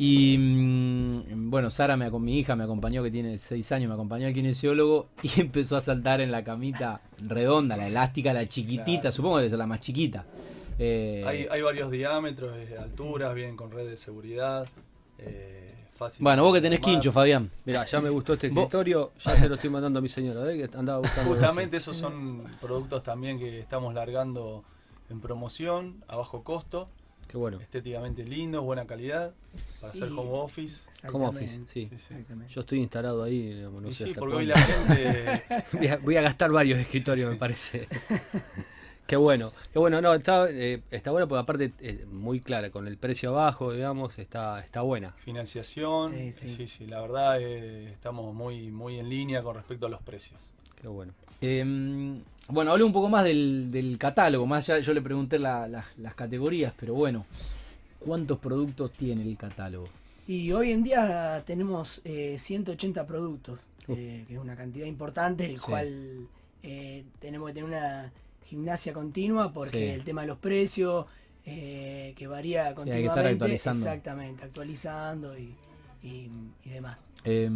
Y 0.00 0.38
mm, 0.38 1.50
bueno, 1.50 1.70
Sara, 1.70 1.96
me, 1.96 2.08
mi 2.10 2.38
hija, 2.38 2.54
me 2.54 2.62
acompañó, 2.64 3.02
que 3.02 3.10
tiene 3.10 3.36
6 3.36 3.72
años, 3.72 3.88
me 3.88 3.94
acompañó 3.94 4.26
al 4.28 4.32
kinesiólogo 4.32 5.08
y 5.22 5.40
empezó 5.40 5.76
a 5.76 5.80
saltar 5.80 6.20
en 6.20 6.30
la 6.30 6.44
camita 6.44 7.00
redonda, 7.26 7.76
la 7.76 7.88
elástica, 7.88 8.32
la 8.32 8.46
chiquitita, 8.46 9.00
Claro. 9.00 9.12
supongo 9.12 9.36
que 9.36 9.40
debe 9.40 9.50
ser 9.50 9.58
la 9.58 9.66
más 9.66 9.80
chiquita. 9.80 10.24
Eh, 10.78 11.24
Hay, 11.26 11.46
hay 11.50 11.62
varios 11.62 11.90
diámetros, 11.90 12.52
alturas, 12.78 13.34
vienen 13.34 13.56
con 13.56 13.72
red 13.72 13.88
de 13.88 13.96
seguridad. 13.96 14.68
eh, 15.18 15.74
fácil 15.98 16.22
bueno, 16.24 16.44
vos 16.44 16.54
que 16.54 16.60
tenés 16.60 16.80
quincho, 16.80 17.12
Fabián. 17.12 17.50
Mira, 17.64 17.84
ya 17.84 18.00
me 18.00 18.08
gustó 18.08 18.34
este 18.34 18.46
escritorio, 18.46 19.12
ya 19.18 19.36
se 19.36 19.48
lo 19.48 19.56
estoy 19.56 19.68
mandando 19.70 19.98
a 19.98 20.02
mi 20.02 20.08
señora, 20.08 20.40
¿ves? 20.42 20.70
Que 20.70 20.78
andaba 20.78 21.00
buscando. 21.00 21.30
Justamente 21.34 21.76
esos 21.76 21.96
son 21.96 22.44
productos 22.60 23.02
también 23.02 23.38
que 23.38 23.58
estamos 23.58 23.92
largando 23.94 24.64
en 25.10 25.20
promoción, 25.20 26.02
a 26.08 26.16
bajo 26.16 26.42
costo, 26.44 26.88
Qué 27.26 27.36
bueno. 27.36 27.60
estéticamente 27.60 28.24
lindos, 28.24 28.62
buena 28.64 28.86
calidad, 28.86 29.34
para 29.80 29.92
hacer 29.92 30.08
Y- 30.08 30.12
home 30.12 30.30
office. 30.32 30.84
Home 31.12 31.26
office, 31.26 31.48
sí. 31.48 31.64
Sí, 31.66 31.88
sí. 31.98 32.14
exactamente. 32.14 32.52
Yo 32.54 32.60
estoy 32.62 32.78
instalado 32.80 33.22
ahí, 33.22 33.54
digamos, 33.54 33.82
no 33.82 33.92
sé 33.92 34.06
sí, 34.06 34.14
porque 34.18 34.34
hoy 34.36 34.46
la 34.46 34.56
gente 34.58 35.42
voy, 35.72 35.86
a, 35.88 35.96
voy 35.98 36.16
a 36.16 36.22
gastar 36.22 36.50
varios 36.50 36.78
escritorios, 36.78 37.26
Sí, 37.26 37.30
sí. 37.30 37.32
me 37.34 37.38
parece. 37.38 37.88
Qué 39.08 39.16
bueno, 39.16 39.52
qué 39.72 39.78
bueno, 39.78 40.02
no, 40.02 40.12
está, 40.12 40.50
eh, 40.50 40.82
está 40.90 41.10
bueno 41.12 41.26
porque 41.26 41.40
aparte 41.40 41.72
eh, 41.80 42.04
muy 42.12 42.40
clara, 42.40 42.68
con 42.68 42.86
el 42.86 42.98
precio 42.98 43.30
abajo, 43.30 43.72
digamos, 43.72 44.18
está, 44.18 44.60
está 44.60 44.82
buena. 44.82 45.12
financiación, 45.12 46.12
Sí, 46.12 46.18
eh, 46.18 46.32
sí. 46.32 46.48
sí, 46.50 46.66
sí, 46.66 46.86
la 46.86 47.00
verdad 47.00 47.40
eh, 47.40 47.90
estamos 47.90 48.34
muy, 48.34 48.70
muy 48.70 48.98
en 48.98 49.08
línea 49.08 49.42
con 49.42 49.54
respecto 49.56 49.86
a 49.86 49.88
los 49.88 50.02
precios. 50.02 50.52
Qué 50.78 50.88
bueno. 50.88 51.14
Eh, 51.40 51.64
bueno, 52.50 52.70
hablé 52.72 52.84
un 52.84 52.92
poco 52.92 53.08
más 53.08 53.24
del, 53.24 53.70
del 53.70 53.96
catálogo, 53.96 54.44
más 54.46 54.68
allá, 54.68 54.80
yo 54.84 54.92
le 54.92 55.00
pregunté 55.00 55.38
la- 55.38 55.66
las- 55.68 55.96
las 55.96 56.14
categorías, 56.14 56.74
pero 56.78 56.92
bueno, 56.92 57.24
¿cuántos 58.00 58.38
productos 58.38 58.92
tiene 58.92 59.22
el 59.22 59.38
catálogo? 59.38 59.88
Y 60.26 60.52
hoy 60.52 60.70
en 60.72 60.82
día 60.82 61.42
tenemos 61.46 62.02
eh, 62.04 62.36
180 62.38 63.06
productos, 63.06 63.58
eh, 63.88 64.26
que 64.28 64.34
es 64.34 64.38
una 64.38 64.54
cantidad 64.54 64.84
importante, 64.84 65.46
el 65.46 65.58
Sí. 65.58 65.64
cual 65.64 66.28
eh, 66.62 67.04
tenemos 67.20 67.48
que 67.48 67.54
tener 67.54 67.68
una 67.70 68.12
gimnasia 68.48 68.92
continua 68.92 69.52
porque 69.52 69.78
Sí. 69.78 69.84
el 69.94 70.04
tema 70.04 70.22
de 70.22 70.26
los 70.28 70.38
precios, 70.38 71.06
eh, 71.44 72.14
que 72.16 72.26
varía 72.26 72.60
hay 72.68 72.74
que 72.74 72.80
estar 72.80 72.84
continuamente, 72.84 73.30
actualizando. 73.30 73.78
exactamente, 73.86 74.44
actualizando 74.44 75.38
y, 75.38 75.54
y- 76.02 76.30
y 76.64 76.70
demás. 76.70 77.12
Eh, 77.24 77.50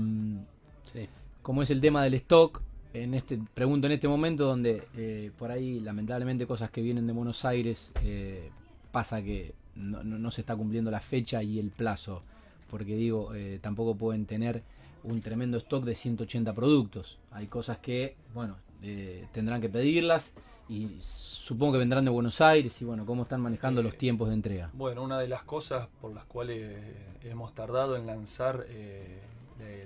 Sí. 0.93 1.09
como 1.43 1.63
es 1.63 1.71
el 1.71 1.81
tema 1.81 2.05
del 2.05 2.15
stock, 2.15 2.63
en 2.95 3.15
este 3.15 3.39
pregunto 3.55 3.87
en 3.87 3.95
este 3.95 4.07
momento 4.09 4.45
donde 4.47 4.83
eh, 4.97 5.31
por 5.39 5.51
ahí 5.51 5.81
lamentablemente 5.81 6.47
cosas 6.47 6.71
que 6.71 6.83
vienen 6.83 7.07
de 7.07 7.13
Buenos 7.15 7.45
Aires 7.47 7.91
eh, 8.05 8.51
pasa 8.91 9.23
que 9.23 9.55
no, 9.75 10.03
no- 10.05 10.19
no 10.19 10.31
se 10.31 10.43
está 10.43 10.55
cumpliendo 10.57 10.91
la 10.91 11.01
fecha 11.01 11.43
y 11.43 11.59
el 11.59 11.71
plazo, 11.71 12.23
porque 12.71 12.95
digo, 12.97 13.35
eh, 13.35 13.59
tampoco 13.63 13.95
pueden 13.97 14.27
tener 14.27 14.63
un 15.05 15.21
tremendo 15.23 15.57
stock 15.59 15.85
de 15.85 15.95
180 15.95 16.53
productos. 16.55 17.19
Hay 17.31 17.47
cosas 17.47 17.79
que, 17.79 18.15
bueno, 18.35 18.57
eh, 18.83 19.27
tendrán 19.33 19.61
que 19.63 19.69
pedirlas 19.71 20.35
y 20.73 20.97
supongo 21.01 21.73
que 21.73 21.79
vendrán 21.79 22.05
de 22.05 22.11
Buenos 22.11 22.41
Aires 22.41 22.81
y 22.81 22.85
bueno, 22.85 23.05
cómo 23.05 23.23
están 23.25 23.41
manejando 23.41 23.81
Eh, 23.81 23.85
los 23.85 23.97
tiempos 23.99 24.29
de 24.29 24.35
entrega. 24.35 24.71
Bueno, 24.73 25.03
una 25.03 25.19
de 25.19 25.29
las 25.29 25.43
cosas 25.43 25.89
por 26.01 26.13
las 26.15 26.25
cuales 26.25 26.77
hemos 27.25 27.55
tardado 27.55 27.97
en 27.97 28.07
lanzar 28.07 28.65
eh, 28.69 29.21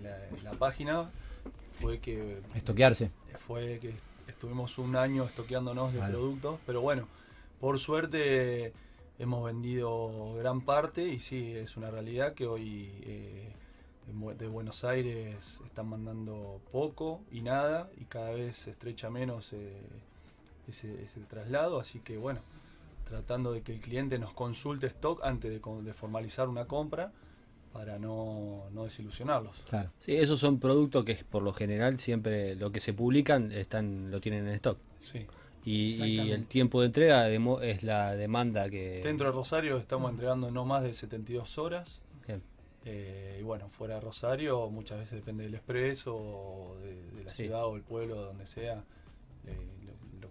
la, 0.02 0.10
la- 0.10 0.42
la 0.50 0.58
página 0.58 1.10
fue 1.80 1.98
que 1.98 2.40
Estoquearse. 2.54 3.10
fue 3.38 3.78
que 3.80 3.92
estuvimos 4.28 4.78
un 4.78 4.96
año 4.96 5.24
estoqueándonos 5.24 5.92
de 5.92 5.98
Vale. 6.00 6.12
productos, 6.14 6.58
pero 6.66 6.80
bueno, 6.80 7.06
por 7.60 7.78
suerte 7.78 8.72
hemos 9.18 9.44
vendido 9.44 10.34
gran 10.34 10.60
parte 10.60 11.08
y 11.08 11.20
sí, 11.20 11.52
es 11.52 11.76
una 11.76 11.90
realidad 11.90 12.34
que 12.34 12.46
hoy 12.46 12.90
eh, 13.02 13.48
de 14.38 14.46
Buenos 14.46 14.84
Aires 14.84 15.60
están 15.66 15.88
mandando 15.88 16.60
poco 16.70 17.20
y 17.32 17.40
nada 17.40 17.90
y 18.00 18.04
cada 18.04 18.30
vez 18.30 18.56
se 18.56 18.70
estrecha 18.70 19.10
menos 19.10 19.52
eh, 19.52 19.72
ese, 20.68 21.02
ese 21.02 21.20
traslado, 21.20 21.78
así 21.80 22.00
que 22.00 22.16
bueno, 22.16 22.40
tratando 23.08 23.52
de 23.52 23.62
que 23.62 23.72
el 23.72 23.80
cliente 23.80 24.18
nos 24.18 24.32
consulte 24.32 24.86
stock 24.88 25.20
antes 25.24 25.50
de, 25.50 25.60
de 25.82 25.92
formalizar 25.94 26.48
una 26.48 26.66
compra 26.66 27.12
para 27.72 27.98
no, 27.98 28.64
no 28.72 28.84
desilusionarlos. 28.84 29.62
Claro. 29.68 29.90
Sí, 29.98 30.16
esos 30.16 30.40
son 30.40 30.58
productos 30.58 31.04
que 31.04 31.14
por 31.30 31.42
lo 31.42 31.52
general 31.52 31.98
siempre 31.98 32.54
lo 32.56 32.72
que 32.72 32.80
se 32.80 32.92
publican 32.94 33.52
están 33.52 34.10
lo 34.10 34.20
tienen 34.20 34.46
en 34.48 34.54
stock. 34.54 34.78
Sí. 35.00 35.26
Y, 35.64 36.30
el 36.30 36.46
tiempo 36.46 36.80
de 36.80 36.86
entrega 36.86 37.24
demo- 37.28 37.60
es 37.60 37.82
la 37.82 38.14
demanda 38.14 38.68
que... 38.70 39.00
Dentro 39.02 39.26
de 39.26 39.32
Rosario 39.32 39.76
estamos 39.78 40.10
entregando 40.12 40.48
no 40.50 40.64
más 40.64 40.84
de 40.84 40.94
72 40.94 41.58
horas. 41.58 42.00
Bien. 42.26 42.40
Eh, 42.84 43.38
y 43.40 43.42
bueno, 43.42 43.68
fuera 43.68 43.96
de 43.96 44.00
Rosario 44.00 44.70
muchas 44.70 44.98
veces 45.00 45.14
depende 45.18 45.42
del 45.42 45.54
expreso, 45.56 46.14
o 46.16 46.76
de, 46.78 46.94
de 47.10 47.24
la 47.24 47.30
Sí. 47.30 47.42
ciudad 47.44 47.66
o 47.66 47.74
el 47.74 47.82
pueblo, 47.82 48.14
donde 48.14 48.46
sea, 48.46 48.84
eh, 49.44 49.56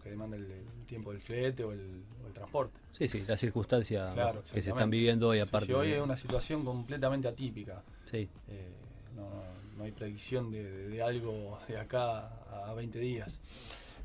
que 0.05 0.12
demanda 0.12 0.38
el, 0.38 0.43
el 0.43 0.85
tiempo 0.85 1.12
del 1.12 1.19
flete 1.19 1.63
o 1.63 1.71
el, 1.71 2.03
o 2.24 2.27
el 2.27 2.33
transporte. 2.33 2.77
Sí, 2.91 3.07
sí, 3.07 3.24
la 3.27 3.35
circunstancia 3.35 4.12
Claro, 4.13 4.43
que 4.43 4.62
se 4.62 4.69
están 4.69 4.91
viviendo 4.91 5.29
hoy 5.29 5.39
aparte. 5.39 5.65
sí, 5.65 5.74
hoy 5.74 5.93
es 5.93 6.00
una 6.01 6.15
situación 6.15 6.63
completamente 6.63 7.27
atípica. 7.27 7.81
Sí, 8.09 8.29
Eh, 8.47 8.69
no, 9.15 9.83
hay 9.83 9.91
predicción 9.91 10.51
de, 10.51 10.63
de- 10.63 10.89
de 10.89 11.01
algo 11.01 11.57
de 11.67 11.79
acá 11.79 12.27
a 12.67 12.71
20 12.75 13.00
días. 13.00 13.33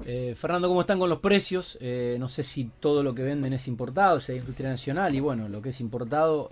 Eh, 0.07 0.35
Fernando, 0.38 0.69
¿cómo 0.69 0.80
están 0.80 0.99
con 0.99 1.11
los 1.11 1.19
precios? 1.19 1.76
Eh, 1.83 2.16
no 2.19 2.28
sé 2.28 2.45
si 2.45 2.64
todo 2.80 3.02
lo 3.02 3.14
que 3.14 3.23
venden 3.23 3.52
es 3.52 3.69
importado, 3.69 4.21
si 4.21 4.33
hay 4.33 4.38
industria 4.38 4.71
nacional, 4.71 5.14
y 5.14 5.21
bueno, 5.21 5.50
lo 5.50 5.61
que 5.61 5.69
es 5.69 5.80
importado, 5.83 6.49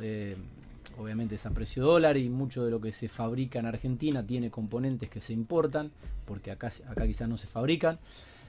obviamente 0.98 1.36
es 1.36 1.46
a 1.46 1.50
precio 1.52 1.82
dólar, 1.82 2.18
y 2.18 2.28
mucho 2.28 2.66
de 2.66 2.70
lo 2.70 2.82
que 2.82 2.92
se 2.92 3.08
fabrica 3.08 3.58
en 3.58 3.64
Argentina 3.64 4.22
tiene 4.26 4.50
componentes 4.50 5.08
que 5.08 5.22
se 5.22 5.32
importan, 5.32 5.90
porque 6.26 6.50
acá, 6.50 6.70
acá 6.86 7.06
quizás 7.06 7.30
no 7.30 7.38
se 7.38 7.46
fabrican. 7.46 7.98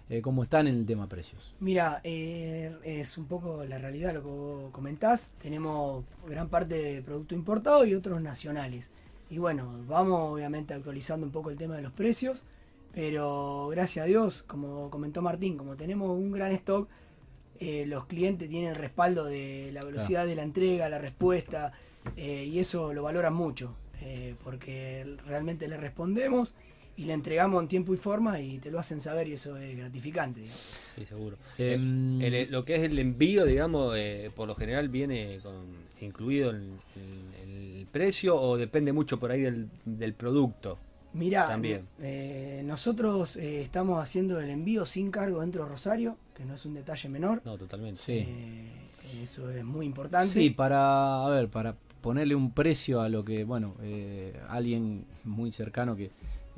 Eh, 0.10 0.24
¿Cómo 0.24 0.42
están 0.42 0.66
en 0.66 0.76
el 0.76 0.86
tema 0.88 1.08
precios? 1.08 1.54
Mira, 1.60 2.02
eh, 2.04 2.76
es 2.84 3.16
un 3.20 3.26
poco 3.26 3.64
la 3.66 3.78
realidad 3.78 4.12
lo 4.16 4.24
que 4.24 4.28
vos 4.28 4.72
comentás. 4.72 5.34
Tenemos 5.40 6.04
gran 6.28 6.50
parte 6.50 6.76
de 6.76 7.02
producto 7.04 7.36
importado 7.36 7.86
y 7.86 7.94
otros 7.94 8.20
nacionales. 8.20 8.90
Y 9.30 9.38
bueno, 9.38 9.84
vamos 9.88 10.32
obviamente 10.32 10.74
actualizando 10.74 11.28
un 11.28 11.32
poco 11.32 11.52
el 11.52 11.58
tema 11.58 11.76
de 11.76 11.84
los 11.84 11.92
precios. 11.92 12.44
Pero 12.92 13.68
gracias 13.68 14.06
a 14.06 14.08
Dios, 14.08 14.44
como 14.48 14.90
comentó 14.90 15.22
Martín, 15.22 15.58
como 15.58 15.76
tenemos 15.76 16.10
un 16.10 16.32
gran 16.32 16.52
stock, 16.54 16.90
eh, 17.60 17.86
los 17.86 18.08
clientes 18.08 18.50
tienen 18.50 18.70
el 18.70 18.76
respaldo 18.76 19.26
de 19.26 19.70
la 19.72 19.82
velocidad 19.82 20.26
de 20.26 20.36
la 20.36 20.42
entrega, 20.42 20.90
la 20.90 20.98
respuesta, 20.98 21.72
eh, 22.16 22.46
y 22.46 22.58
eso 22.58 22.94
lo 22.94 23.04
valoran 23.04 23.36
mucho, 23.36 23.76
porque 24.44 25.18
realmente 25.28 25.68
le 25.68 25.78
respondemos 25.78 26.56
y 27.00 27.06
le 27.06 27.14
entregamos 27.14 27.62
en 27.62 27.70
tiempo 27.70 27.94
y 27.94 27.98
forma 27.98 28.42
y 28.42 28.60
te 28.60 28.72
lo 28.72 28.78
hacen 28.80 29.00
saber 29.00 29.28
y 29.30 29.34
eso 29.34 29.56
es 29.58 29.78
gratificante. 29.78 30.42
digamos. 30.42 30.62
sí, 30.96 31.06
seguro. 31.06 31.38
Em, 31.58 32.22
El- 32.22 32.34
el- 32.34 32.52
lo 32.52 32.66
que 32.66 32.76
es 32.76 32.84
el 32.84 33.00
envío, 33.00 33.46
digamos, 33.46 33.94
eh, 33.98 34.30
por 34.36 34.48
lo 34.48 34.56
general 34.56 34.90
viene 34.90 35.40
con, 35.42 35.54
incluido 36.02 36.52
en, 36.52 36.78
el 37.42 37.88
precio 37.92 38.36
o 38.40 38.58
depende 38.58 38.92
mucho 38.92 39.20
por 39.20 39.32
ahí 39.32 39.42
del, 39.42 39.70
del 39.86 40.14
producto. 40.14 40.78
Mira, 41.14 41.48
También. 41.48 41.88
eh, 42.02 42.62
nosotros 42.66 43.36
eh, 43.38 43.62
estamos 43.62 44.04
haciendo 44.04 44.40
el 44.40 44.50
envío 44.50 44.86
sin 44.86 45.10
cargo 45.10 45.42
dentro 45.42 45.64
de 45.64 45.70
Rosario, 45.70 46.18
que 46.36 46.44
no 46.46 46.54
es 46.56 46.66
un 46.66 46.74
detalle 46.76 47.10
menor. 47.10 47.42
No, 47.46 47.58
totalmente. 47.58 48.02
Sí. 48.06 48.12
Eh, 48.28 48.68
eso 49.24 49.50
es 49.50 49.64
muy 49.64 49.86
importante. 49.88 50.34
Sí, 50.34 50.50
para, 50.52 51.26
a 51.26 51.30
ver, 51.30 51.48
para 51.48 51.76
ponerle 52.02 52.36
un 52.36 52.52
precio 52.52 53.02
a 53.02 53.10
lo 53.10 53.24
que, 53.26 53.44
bueno, 53.44 53.76
eh, 53.82 54.40
alguien 54.50 55.06
muy 55.24 55.52
cercano 55.52 55.96
que 55.96 56.12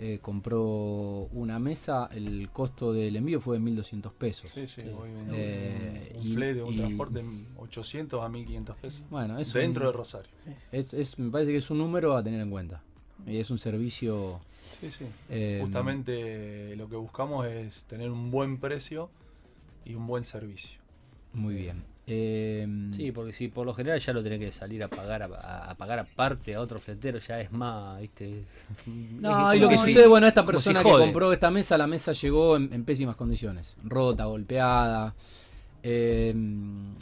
eh, 0.04 0.18
compró 0.20 0.64
una 1.32 1.60
mesa, 1.60 2.10
el 2.12 2.50
costo 2.52 2.92
del 2.92 3.16
envío 3.16 3.40
fue 3.40 3.60
de 3.60 3.64
1.200 3.64 4.12
pesos. 4.14 4.50
Sí, 4.50 4.66
sí, 4.68 4.82
hoy 4.82 5.12
un, 5.12 5.28
Eh, 5.32 6.14
un 6.16 6.28
y- 6.28 6.34
flete, 6.34 6.64
un 6.64 6.74
y- 6.74 6.78
transporte 6.78 7.20
en 7.20 7.46
800 7.58 8.24
a 8.24 8.28
1500 8.28 8.76
pesos. 8.78 9.06
Bueno, 9.12 9.38
es 9.38 9.54
dentro 9.54 9.84
un- 9.86 9.92
de 9.92 9.98
Rosario. 9.98 10.32
Es, 10.72 10.94
es- 10.96 11.20
me 11.20 11.30
parece 11.30 11.52
que 11.52 11.60
es 11.60 11.70
un 11.70 11.78
número 11.78 12.18
a 12.18 12.24
tener 12.24 12.42
en 12.42 12.50
cuenta. 12.50 12.82
Y 13.28 13.38
es 13.38 13.52
un 13.52 13.60
servicio. 13.60 14.40
Sí, 14.80 14.90
sí. 14.90 15.06
eh, 15.30 15.60
Justamente 15.62 16.76
lo 16.76 16.90
que 16.90 16.96
buscamos 16.96 17.46
es 17.46 17.84
tener 17.84 18.10
un 18.10 18.32
buen 18.32 18.58
precio 18.58 19.10
y 19.86 19.94
un 19.94 20.08
buen 20.08 20.24
servicio. 20.24 20.80
Muy 21.34 21.54
bien. 21.54 21.84
Eh, 22.08 22.68
Sí, 22.92 23.12
porque 23.12 23.32
si 23.32 23.48
por 23.48 23.66
lo 23.66 23.74
general 23.74 24.00
ya 24.00 24.12
lo 24.12 24.24
tenés 24.24 24.40
que 24.40 24.52
salir 24.52 24.84
a 24.84 24.88
pagar 24.88 25.24
a, 25.24 25.76
pagar 25.76 26.00
aparte 26.00 26.56
a 26.56 26.62
otro 26.62 26.80
fletero, 26.80 27.20
ya 27.20 27.40
es 27.40 27.52
más, 27.52 28.02
¿viste? 28.02 28.44
No, 29.20 29.54
y 29.54 29.60
lo 29.60 29.70
que 29.70 29.78
si- 29.78 29.88
sucede, 29.90 30.08
bueno, 30.08 30.28
esta 30.28 30.42
si 30.42 30.48
persona 30.48 30.84
que 30.84 30.90
compró 30.90 31.32
esta 31.32 31.52
mesa, 31.52 31.78
la 31.78 31.88
mesa 31.88 32.12
llegó 32.14 32.58
en, 32.58 32.74
en 32.74 32.84
pésimas 32.86 33.16
condiciones. 33.16 33.78
Rota, 33.84 34.26
golpeada. 34.26 35.14
eh, 35.84 36.34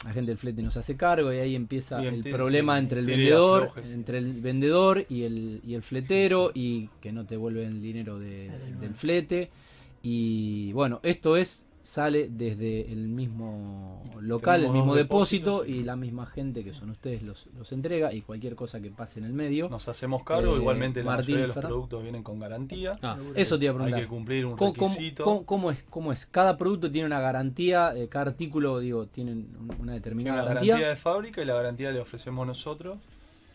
la 0.04 0.12
gente 0.12 0.30
del 0.30 0.38
flete 0.38 0.62
no 0.62 0.70
se 0.70 0.78
hace 0.78 0.96
cargo 0.96 1.32
y 1.32 1.38
ahí 1.38 1.54
empieza 1.54 2.02
el 2.02 2.22
problema 2.24 2.76
sí, 2.76 2.82
entre 2.84 3.00
el 3.00 3.06
vendedor, 3.06 3.72
entre 3.92 4.18
el 4.18 4.32
vendedor 4.40 5.04
y 5.08 5.24
el, 5.24 5.60
y 5.66 5.74
el 5.74 5.82
fletero 5.82 6.50
Sí, 6.54 6.60
y 6.60 6.90
que 7.00 7.12
no 7.12 7.24
te 7.26 7.36
vuelven 7.36 7.66
el 7.66 7.82
dinero 7.82 8.18
de- 8.18 8.50
del 8.80 8.94
flete. 8.94 9.50
Y 10.02 10.72
bueno, 10.72 11.00
esto 11.02 11.36
es 11.36 11.66
sale 11.82 12.28
desde 12.30 12.92
el 12.92 13.08
mismo 13.08 14.02
local, 14.20 14.64
el 14.64 14.70
mismo 14.70 14.94
depósito 14.94 15.64
y 15.64 15.82
la 15.82 15.96
misma 15.96 16.26
gente 16.26 16.62
que 16.62 16.74
son 16.74 16.90
ustedes 16.90 17.22
los, 17.22 17.46
los 17.58 17.72
entrega 17.72 18.12
y 18.12 18.20
cualquier 18.20 18.54
cosa 18.54 18.80
que 18.80 18.90
pase 18.90 19.18
en 19.20 19.24
el 19.26 19.32
medio. 19.32 19.68
Nos 19.70 19.88
hacemos 19.88 20.22
cargo, 20.22 20.54
Eh, 20.56 20.58
igualmente 20.58 21.02
la 21.02 21.16
mayoría 21.16 21.42
de 21.42 21.46
los 21.48 21.56
productos 21.56 22.02
vienen 22.02 22.22
con 22.22 22.38
garantía. 22.38 22.92
Ah, 23.02 23.16
Eso 23.34 23.58
te 23.58 23.64
iba 23.64 23.72
a 23.72 23.74
Hay 23.76 23.78
preguntar. 23.84 24.00
que 24.02 24.08
cumplir 24.08 24.46
un 24.46 24.56
¿Cómo, 24.56 24.74
cómo- 24.74 24.88
requisito. 24.92 25.24
cómo- 25.24 25.46
cómo 25.46 25.70
es, 25.70 25.82
¿Cómo 25.88 26.12
es? 26.12 26.26
Cada 26.26 26.56
producto 26.58 26.90
tiene 26.90 27.06
una 27.06 27.20
garantía, 27.20 27.96
eh, 27.96 28.08
cada 28.08 28.26
artículo, 28.30 28.78
digo, 28.78 29.06
tiene 29.06 29.32
un- 29.32 29.56
una 29.60 29.76
Tiene 29.76 29.92
determinada 29.94 30.36
la 30.42 30.44
garantía. 30.48 30.74
garantía 30.74 30.90
de 30.90 30.96
fábrica 30.96 31.42
y 31.42 31.44
la 31.46 31.54
garantía 31.54 31.90
le 31.92 32.00
ofrecemos 32.00 32.46
nosotros 32.46 32.98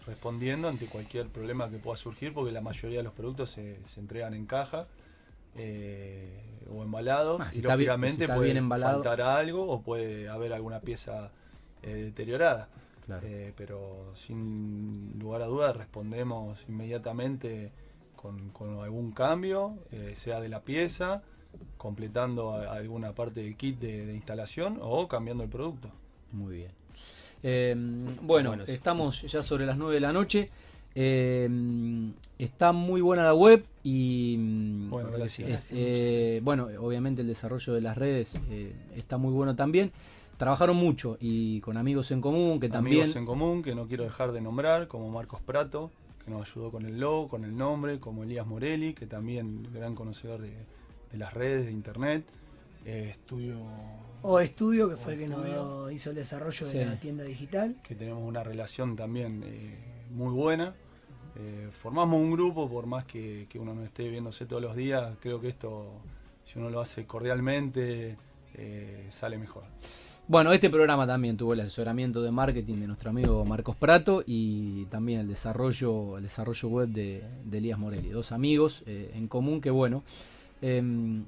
respondiendo 0.08 0.68
ante 0.68 0.86
cualquier 0.88 1.28
problema 1.28 1.70
que 1.70 1.78
pueda 1.78 1.98
surgir 1.98 2.34
porque 2.34 2.52
la 2.52 2.62
mayoría 2.62 2.98
de 2.98 3.04
los 3.04 3.14
productos 3.14 3.50
se, 3.52 3.78
se 3.86 4.00
entregan 4.00 4.34
en 4.34 4.46
caja 4.46 4.88
eh, 5.56 6.42
o 6.70 6.84
embalados 6.84 7.42
Ah, 7.42 7.52
si 7.52 7.58
y 7.58 7.62
está 7.62 7.76
bien- 7.76 7.88
lógicamente 7.90 8.18
si 8.18 8.24
está 8.24 8.36
puede 8.36 8.48
bien 8.48 8.58
embalado. 8.58 9.04
faltar 9.04 9.22
algo 9.22 9.68
o 9.70 9.82
puede 9.82 10.28
haber 10.30 10.54
alguna 10.54 10.80
pieza 10.82 11.32
eh, 11.84 11.94
deteriorada. 11.96 12.70
Claro. 13.06 13.28
Eh, 13.28 13.54
pero 13.56 14.12
sin 14.16 15.14
lugar 15.20 15.44
a 15.44 15.46
dudas 15.46 15.76
respondemos 15.78 16.64
inmediatamente 16.68 17.72
con, 18.16 18.50
con 18.50 18.80
algún 18.80 19.12
cambio, 19.12 19.78
eh, 19.92 20.14
sea 20.16 20.40
de 20.42 20.50
la 20.50 20.62
pieza, 20.62 21.22
completando 21.78 22.54
a- 22.54 22.74
alguna 22.74 23.14
parte 23.14 23.42
del 23.44 23.56
kit 23.56 23.80
de, 23.80 24.08
de 24.08 24.14
instalación 24.16 24.80
o 24.82 25.08
cambiando 25.08 25.44
el 25.44 25.50
producto. 25.50 25.92
Muy 26.32 26.56
bien. 26.58 26.72
Eh, 27.44 27.76
bueno, 28.22 28.56
estamos 28.66 29.22
ya 29.22 29.44
sobre 29.44 29.68
las 29.68 29.78
9 29.78 29.94
de 29.94 30.00
la 30.02 30.12
noche. 30.12 30.50
Eh, 30.96 31.50
está 32.40 32.72
muy 32.72 33.02
buena 33.02 33.24
la 33.24 33.34
web 33.34 33.66
y 33.84 34.36
mm, 34.40 34.90
Bueno, 34.90 35.12
gracias. 35.12 35.50
es, 35.50 35.72
eh, 35.76 36.40
bueno, 36.44 36.68
obviamente 36.80 37.22
el 37.22 37.28
desarrollo 37.28 37.74
de 37.74 37.82
las 37.82 37.98
redes 37.98 38.40
eh, 38.50 38.74
está 38.96 39.18
muy 39.18 39.34
bueno 39.34 39.56
también. 39.56 39.92
Trabajaron 40.38 40.76
mucho 40.76 41.18
y 41.22 41.62
con 41.62 41.78
amigos 41.78 42.12
en 42.12 42.20
común 42.22 42.60
que 42.60 42.68
también 42.70 42.98
Amigos 43.02 43.16
en 43.16 43.26
común 43.26 43.62
que 43.64 43.74
no 43.76 43.88
quiero 43.88 44.04
dejar 44.04 44.32
de 44.32 44.42
nombrar, 44.42 44.88
como 44.88 45.10
Marcos 45.10 45.42
Prato, 45.42 45.92
que 46.26 46.32
nos 46.32 46.50
ayudó 46.50 46.72
con 46.72 46.86
el 46.86 47.00
logo, 47.00 47.30
con 47.30 47.46
el 47.46 47.56
nombre, 47.56 48.00
como 48.00 48.24
Elías 48.24 48.46
Morelli, 48.48 48.94
que 48.94 49.06
también 49.06 49.68
gran 49.74 49.96
conocedor 49.96 50.42
de, 50.42 50.52
de 51.12 51.18
las 51.18 51.34
redes, 51.34 51.66
de 51.68 51.72
internet. 51.72 52.26
Eh, 52.86 53.08
estudio 53.12 53.58
O 54.22 54.40
Estudio, 54.40 54.90
que 54.90 54.96
fue 54.98 55.14
el 55.14 55.20
que 55.20 55.28
nos 55.28 55.92
hizo 55.92 56.10
el 56.10 56.16
desarrollo 56.16 56.68
Sí. 56.68 56.78
de 56.78 56.86
la 56.86 57.00
tienda 57.00 57.24
digital. 57.24 57.76
que 57.84 57.96
tenemos 57.96 58.22
una 58.24 58.44
relación 58.44 58.96
también 58.96 59.42
eh, 59.46 59.78
muy 60.12 60.34
buena. 60.34 60.74
Eh, 61.38 61.70
formamos 61.72 62.20
un 62.20 62.32
grupo, 62.32 62.70
por 62.70 62.86
más 62.86 63.06
que, 63.06 63.48
uno 63.60 63.74
no 63.74 63.84
esté 63.84 64.10
viéndose 64.10 64.46
todos 64.46 64.62
los 64.62 64.76
días, 64.76 65.18
creo 65.20 65.42
que 65.42 65.50
esto, 65.50 65.92
si 66.44 66.60
uno 66.60 66.70
lo 66.70 66.80
hace 66.80 67.06
cordialmente, 67.06 68.18
eh, 68.54 69.06
sale 69.10 69.38
mejor. 69.38 69.64
Bueno, 70.28 70.52
este 70.54 70.72
programa 70.72 71.06
también 71.06 71.38
tuvo 71.38 71.54
el 71.54 71.60
asesoramiento 71.60 72.24
de 72.24 72.32
marketing 72.32 72.78
de 72.78 72.88
nuestro 72.88 73.12
amigo 73.12 73.46
Marcos 73.46 73.76
Prato 73.76 74.24
y 74.26 74.86
también 74.86 75.20
el 75.20 75.28
desarrollo, 75.28 76.18
el 76.18 76.24
desarrollo 76.24 76.68
web 76.70 76.88
de, 76.90 77.24
de 77.44 77.58
Elías 77.60 77.78
Morelli. 77.78 78.10
Dos 78.10 78.32
amigos 78.32 78.84
eh, 78.88 79.12
en 79.14 79.28
común 79.28 79.62
que, 79.62 79.70
bueno, 79.70 80.04
eh, 80.62 80.82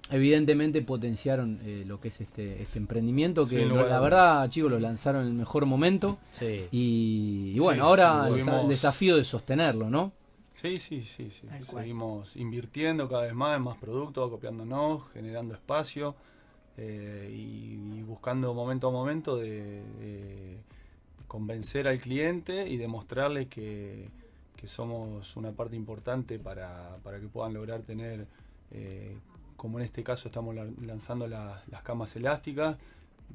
evidentemente 0.09 0.81
potenciaron 0.81 1.59
eh, 1.63 1.83
lo 1.85 1.99
que 1.99 2.09
es 2.09 2.21
este, 2.21 2.61
este 2.61 2.79
emprendimiento, 2.79 3.47
que 3.47 3.65
lo- 3.65 3.87
la 3.87 3.99
verdad, 3.99 4.49
chicos, 4.49 4.71
lo 4.71 4.79
lanzaron 4.79 5.23
en 5.23 5.27
el 5.29 5.33
mejor 5.33 5.65
momento 5.65 6.17
sí. 6.31 6.67
y, 6.71 7.53
y 7.55 7.59
bueno, 7.59 7.83
Sí, 7.83 7.87
ahora 7.89 8.27
sí, 8.27 8.33
el, 8.33 8.39
tuvimos- 8.39 8.61
el 8.63 8.67
desafío 8.69 9.15
de 9.17 9.23
sostenerlo, 9.23 9.89
¿no? 9.89 10.11
Sí, 10.53 10.79
sí, 10.79 11.03
sí, 11.03 11.29
sí. 11.29 11.47
Seguimos 11.61 12.35
invirtiendo 12.35 13.07
cada 13.07 13.23
vez 13.23 13.33
más 13.35 13.55
en 13.57 13.61
más 13.63 13.77
productos, 13.77 14.27
acopiándonos, 14.27 15.07
generando 15.13 15.53
espacio 15.53 16.15
eh, 16.77 17.29
y, 17.31 17.99
y 17.99 18.03
buscando 18.03 18.53
momento 18.53 18.87
a 18.87 18.91
momento 18.91 19.37
de, 19.37 19.83
de 19.99 20.57
convencer 21.27 21.87
al 21.87 21.99
cliente 21.99 22.67
y 22.69 22.77
demostrarles 22.77 23.47
que, 23.47 24.09
que 24.55 24.67
somos 24.67 25.35
una 25.37 25.51
parte 25.53 25.75
importante 25.75 26.39
para, 26.39 26.97
para 27.03 27.19
que 27.19 27.27
puedan 27.27 27.53
lograr 27.53 27.81
tener, 27.83 28.27
eh, 28.71 29.15
como 29.55 29.79
en 29.79 29.85
este 29.85 30.03
caso 30.03 30.27
estamos 30.27 30.53
la- 30.55 30.67
lanzando 30.85 31.27
la- 31.27 31.63
las 31.71 31.83
camas 31.83 32.15
elásticas, 32.15 32.77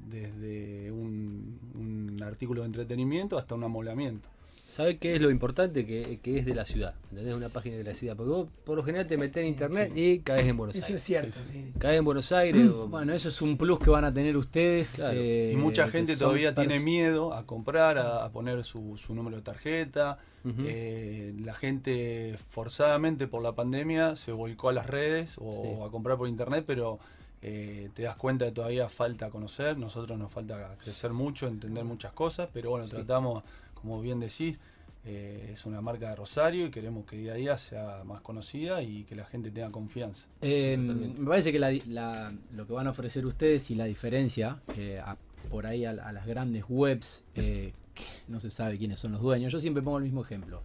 desde 0.08 0.90
un, 0.90 1.58
un 1.74 2.22
artículo 2.22 2.62
de 2.62 2.66
entretenimiento 2.66 3.36
hasta 3.38 3.54
un 3.54 3.64
amoblamiento. 3.64 4.28
¿Sabes 4.72 4.98
qué 4.98 5.14
es 5.14 5.20
lo 5.20 5.30
importante? 5.30 5.84
Que, 5.84 6.18
que 6.22 6.38
es 6.38 6.46
de 6.46 6.54
la 6.54 6.64
ciudad. 6.64 6.94
¿Entendés? 7.10 7.34
Una 7.34 7.50
página 7.50 7.76
de 7.76 7.84
la 7.84 7.92
ciudad. 7.94 8.16
Porque 8.16 8.30
vos 8.32 8.48
por 8.64 8.76
lo 8.78 8.82
general 8.82 9.06
te 9.06 9.18
metés 9.18 9.42
en 9.42 9.48
internet 9.48 9.92
y 9.94 10.20
caes 10.20 10.46
en 10.48 10.56
Buenos 10.56 10.74
Eso 10.76 10.86
es 10.86 10.90
Aires. 10.90 11.02
cierto, 11.02 11.38
Sí, 11.38 11.44
sí. 11.72 11.72
Caes 11.78 11.98
en 11.98 12.04
Buenos 12.06 12.32
Aires. 12.32 12.68
o- 12.74 12.88
Bueno, 12.88 13.12
eso 13.12 13.28
es 13.28 13.42
un 13.42 13.58
plus 13.58 13.78
que 13.80 13.90
van 13.90 14.04
a 14.06 14.14
tener 14.14 14.34
ustedes. 14.36 14.92
Claro. 14.96 15.12
eh, 15.20 15.50
y 15.52 15.56
mucha 15.56 15.88
gente 15.88 16.16
todavía 16.16 16.54
tiene 16.54 16.80
miedo 16.80 17.34
a 17.34 17.44
comprar, 17.46 17.98
a, 17.98 18.24
a 18.24 18.30
poner 18.32 18.64
su, 18.64 18.96
su 18.96 19.14
número 19.14 19.36
de 19.36 19.42
tarjeta. 19.42 20.18
Eh, 20.66 21.34
la 21.44 21.54
gente 21.54 22.36
forzadamente 22.48 23.28
por 23.28 23.42
la 23.42 23.52
pandemia 23.52 24.16
se 24.16 24.32
volcó 24.32 24.70
a 24.70 24.72
las 24.72 24.86
redes 24.86 25.36
o 25.38 25.62
Sí. 25.62 25.86
a 25.86 25.90
comprar 25.90 26.16
por 26.16 26.28
internet, 26.28 26.64
pero 26.66 26.98
eh, 27.42 27.90
te 27.94 28.02
das 28.04 28.16
cuenta 28.16 28.44
que 28.46 28.52
todavía 28.52 28.88
falta 28.88 29.28
conocer, 29.28 29.76
nosotros 29.76 30.16
nos 30.18 30.30
falta 30.32 30.76
crecer 30.82 31.12
mucho, 31.12 31.48
entender 31.48 31.84
muchas 31.84 32.12
cosas, 32.12 32.48
pero 32.52 32.70
bueno, 32.70 32.86
Sí. 32.86 32.92
tratamos, 32.94 33.42
como 33.82 34.00
bien 34.00 34.20
decís, 34.20 34.58
eh, 35.04 35.50
es 35.52 35.66
una 35.66 35.80
marca 35.80 36.08
de 36.10 36.16
Rosario 36.16 36.66
y 36.66 36.70
queremos 36.70 37.04
que 37.06 37.16
día 37.16 37.32
a 37.32 37.36
día 37.36 37.58
sea 37.58 38.02
más 38.04 38.20
conocida 38.20 38.82
y 38.82 39.02
que 39.04 39.16
la 39.16 39.24
gente 39.24 39.50
tenga 39.50 39.70
confianza. 39.70 40.26
Eh, 40.40 40.76
me 40.78 41.28
parece 41.28 41.50
que 41.52 41.58
la 41.58 41.68
di- 41.68 41.82
la- 41.88 42.32
lo 42.54 42.66
que 42.66 42.72
van 42.72 42.86
a 42.86 42.90
ofrecer 42.90 43.26
ustedes 43.26 43.70
y 43.70 43.74
la 43.74 43.84
diferencia 43.84 44.60
eh, 44.76 45.00
a- 45.04 45.16
por 45.50 45.66
ahí 45.66 45.84
a, 45.84 45.90
a 45.90 46.12
las 46.12 46.24
grandes 46.26 46.64
webs, 46.68 47.24
eh, 47.34 47.72
que 47.94 48.04
no 48.28 48.38
se 48.40 48.50
sabe 48.50 48.78
quiénes 48.78 49.00
son 49.00 49.12
los 49.12 49.20
dueños. 49.20 49.52
Yo 49.52 49.60
siempre 49.60 49.82
pongo 49.82 49.98
el 49.98 50.04
mismo 50.04 50.22
ejemplo. 50.22 50.62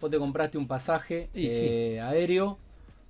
Vos 0.00 0.10
te 0.10 0.18
compraste 0.18 0.58
un 0.58 0.66
pasaje 0.68 1.28
eh, 1.34 2.00
aéreo 2.00 2.58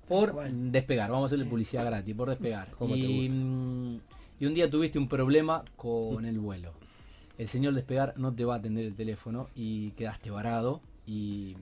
por 0.07 0.49
despegar. 0.51 1.09
Vamos 1.11 1.23
a 1.23 1.25
hacerle 1.27 1.45
publicidad 1.45 1.85
gratis, 1.85 2.15
por 2.15 2.29
despegar. 2.29 2.69
¿Cómo 2.77 2.93
te 2.95 2.99
Y, 3.01 3.27
gusta? 3.29 3.33
mm, 3.35 3.99
y 4.39 4.45
un 4.47 4.53
día 4.55 4.69
tuviste 4.69 4.97
un 4.99 5.07
problema 5.07 5.63
con 5.77 6.25
el 6.25 6.39
vuelo. 6.39 6.73
El 7.43 7.49
señor 7.49 7.73
despegar 7.73 8.13
no 8.15 8.33
te 8.33 8.45
va 8.45 8.53
a 8.53 8.57
atender 8.59 8.85
el 8.85 8.95
teléfono 8.95 9.49
y 9.53 9.91
quedaste 9.91 10.31
varado 10.31 10.79
y 11.05 11.57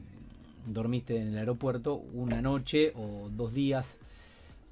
dormiste 0.68 1.18
en 1.18 1.30
el 1.30 1.38
aeropuerto 1.40 1.96
una 2.14 2.40
noche 2.40 2.94
o 2.96 3.32
dos 3.32 3.56
días. 3.56 3.98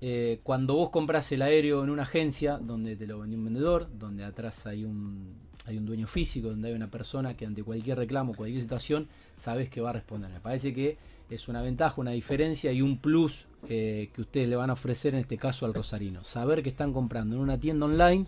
Eh, 0.02 0.40
cuando 0.44 0.76
vos 0.76 0.92
compras 0.92 1.32
el 1.32 1.42
aéreo 1.42 1.84
en 1.84 1.90
una 1.90 2.04
agencia 2.04 2.60
donde 2.60 2.96
te 2.96 3.08
lo 3.08 3.18
vendió 3.18 3.40
un 3.40 3.46
vendedor, 3.46 3.88
donde 3.98 4.24
atrás 4.24 4.68
hay 4.68 4.86
un, 4.86 5.34
hay 5.66 5.80
un 5.80 5.88
dueño 5.88 6.06
físico, 6.06 6.50
donde 6.50 6.68
hay 6.68 6.76
una 6.76 6.92
persona 6.92 7.36
que 7.36 7.48
ante 7.48 7.64
cualquier 7.64 7.98
reclamo, 7.98 8.36
cualquier 8.36 8.62
situación, 8.62 9.08
sabes 9.36 9.68
que 9.68 9.82
va 9.82 9.90
a 9.90 9.94
responder. 9.94 10.30
Me 10.30 10.40
parece 10.40 10.76
que 10.76 11.00
es 11.28 11.48
una 11.48 11.64
ventaja, 11.64 12.00
una 12.00 12.12
diferencia 12.12 12.72
y 12.72 12.84
un 12.84 13.00
plus 13.00 13.48
eh, 13.68 14.12
que 14.14 14.22
ustedes 14.22 14.48
le 14.48 14.56
van 14.56 14.70
a 14.70 14.74
ofrecer 14.74 15.16
en 15.16 15.22
este 15.22 15.40
caso 15.40 15.66
al 15.66 15.74
rosarino. 15.74 16.24
Saber 16.24 16.62
que 16.62 16.70
están 16.70 16.94
comprando 16.94 17.36
en 17.36 17.42
una 17.42 17.60
tienda 17.60 17.88
online, 17.88 18.28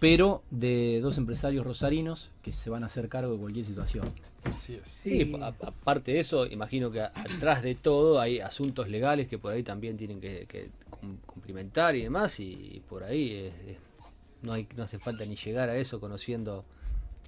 pero 0.00 0.42
de 0.50 1.00
dos 1.02 1.18
empresarios 1.18 1.64
rosarinos 1.66 2.30
que 2.42 2.52
se 2.52 2.70
van 2.70 2.82
a 2.82 2.86
hacer 2.86 3.08
cargo 3.08 3.32
de 3.32 3.38
cualquier 3.38 3.66
situación. 3.66 4.12
Así 4.44 4.74
es. 4.74 4.88
Sí, 4.88 5.32
aparte 5.60 6.12
de 6.12 6.20
eso, 6.20 6.46
imagino 6.46 6.90
que 6.90 7.00
atrás 7.02 7.62
de 7.62 7.74
todo 7.74 8.20
hay 8.20 8.40
asuntos 8.40 8.88
legales 8.88 9.26
que 9.28 9.38
por 9.38 9.52
ahí 9.52 9.62
también 9.62 9.96
tienen 9.96 10.20
que, 10.20 10.46
que 10.46 10.70
cum- 10.90 11.18
cumplimentar 11.26 11.96
y 11.96 12.02
demás, 12.02 12.38
y 12.40 12.80
por 12.88 13.02
ahí 13.04 13.34
es- 13.34 13.54
es- 13.70 13.76
no, 14.42 14.52
hay, 14.52 14.68
no 14.76 14.84
hace 14.84 14.98
falta 15.00 15.24
ni 15.26 15.34
llegar 15.34 15.68
a 15.68 15.76
eso 15.76 15.98
conociendo 15.98 16.64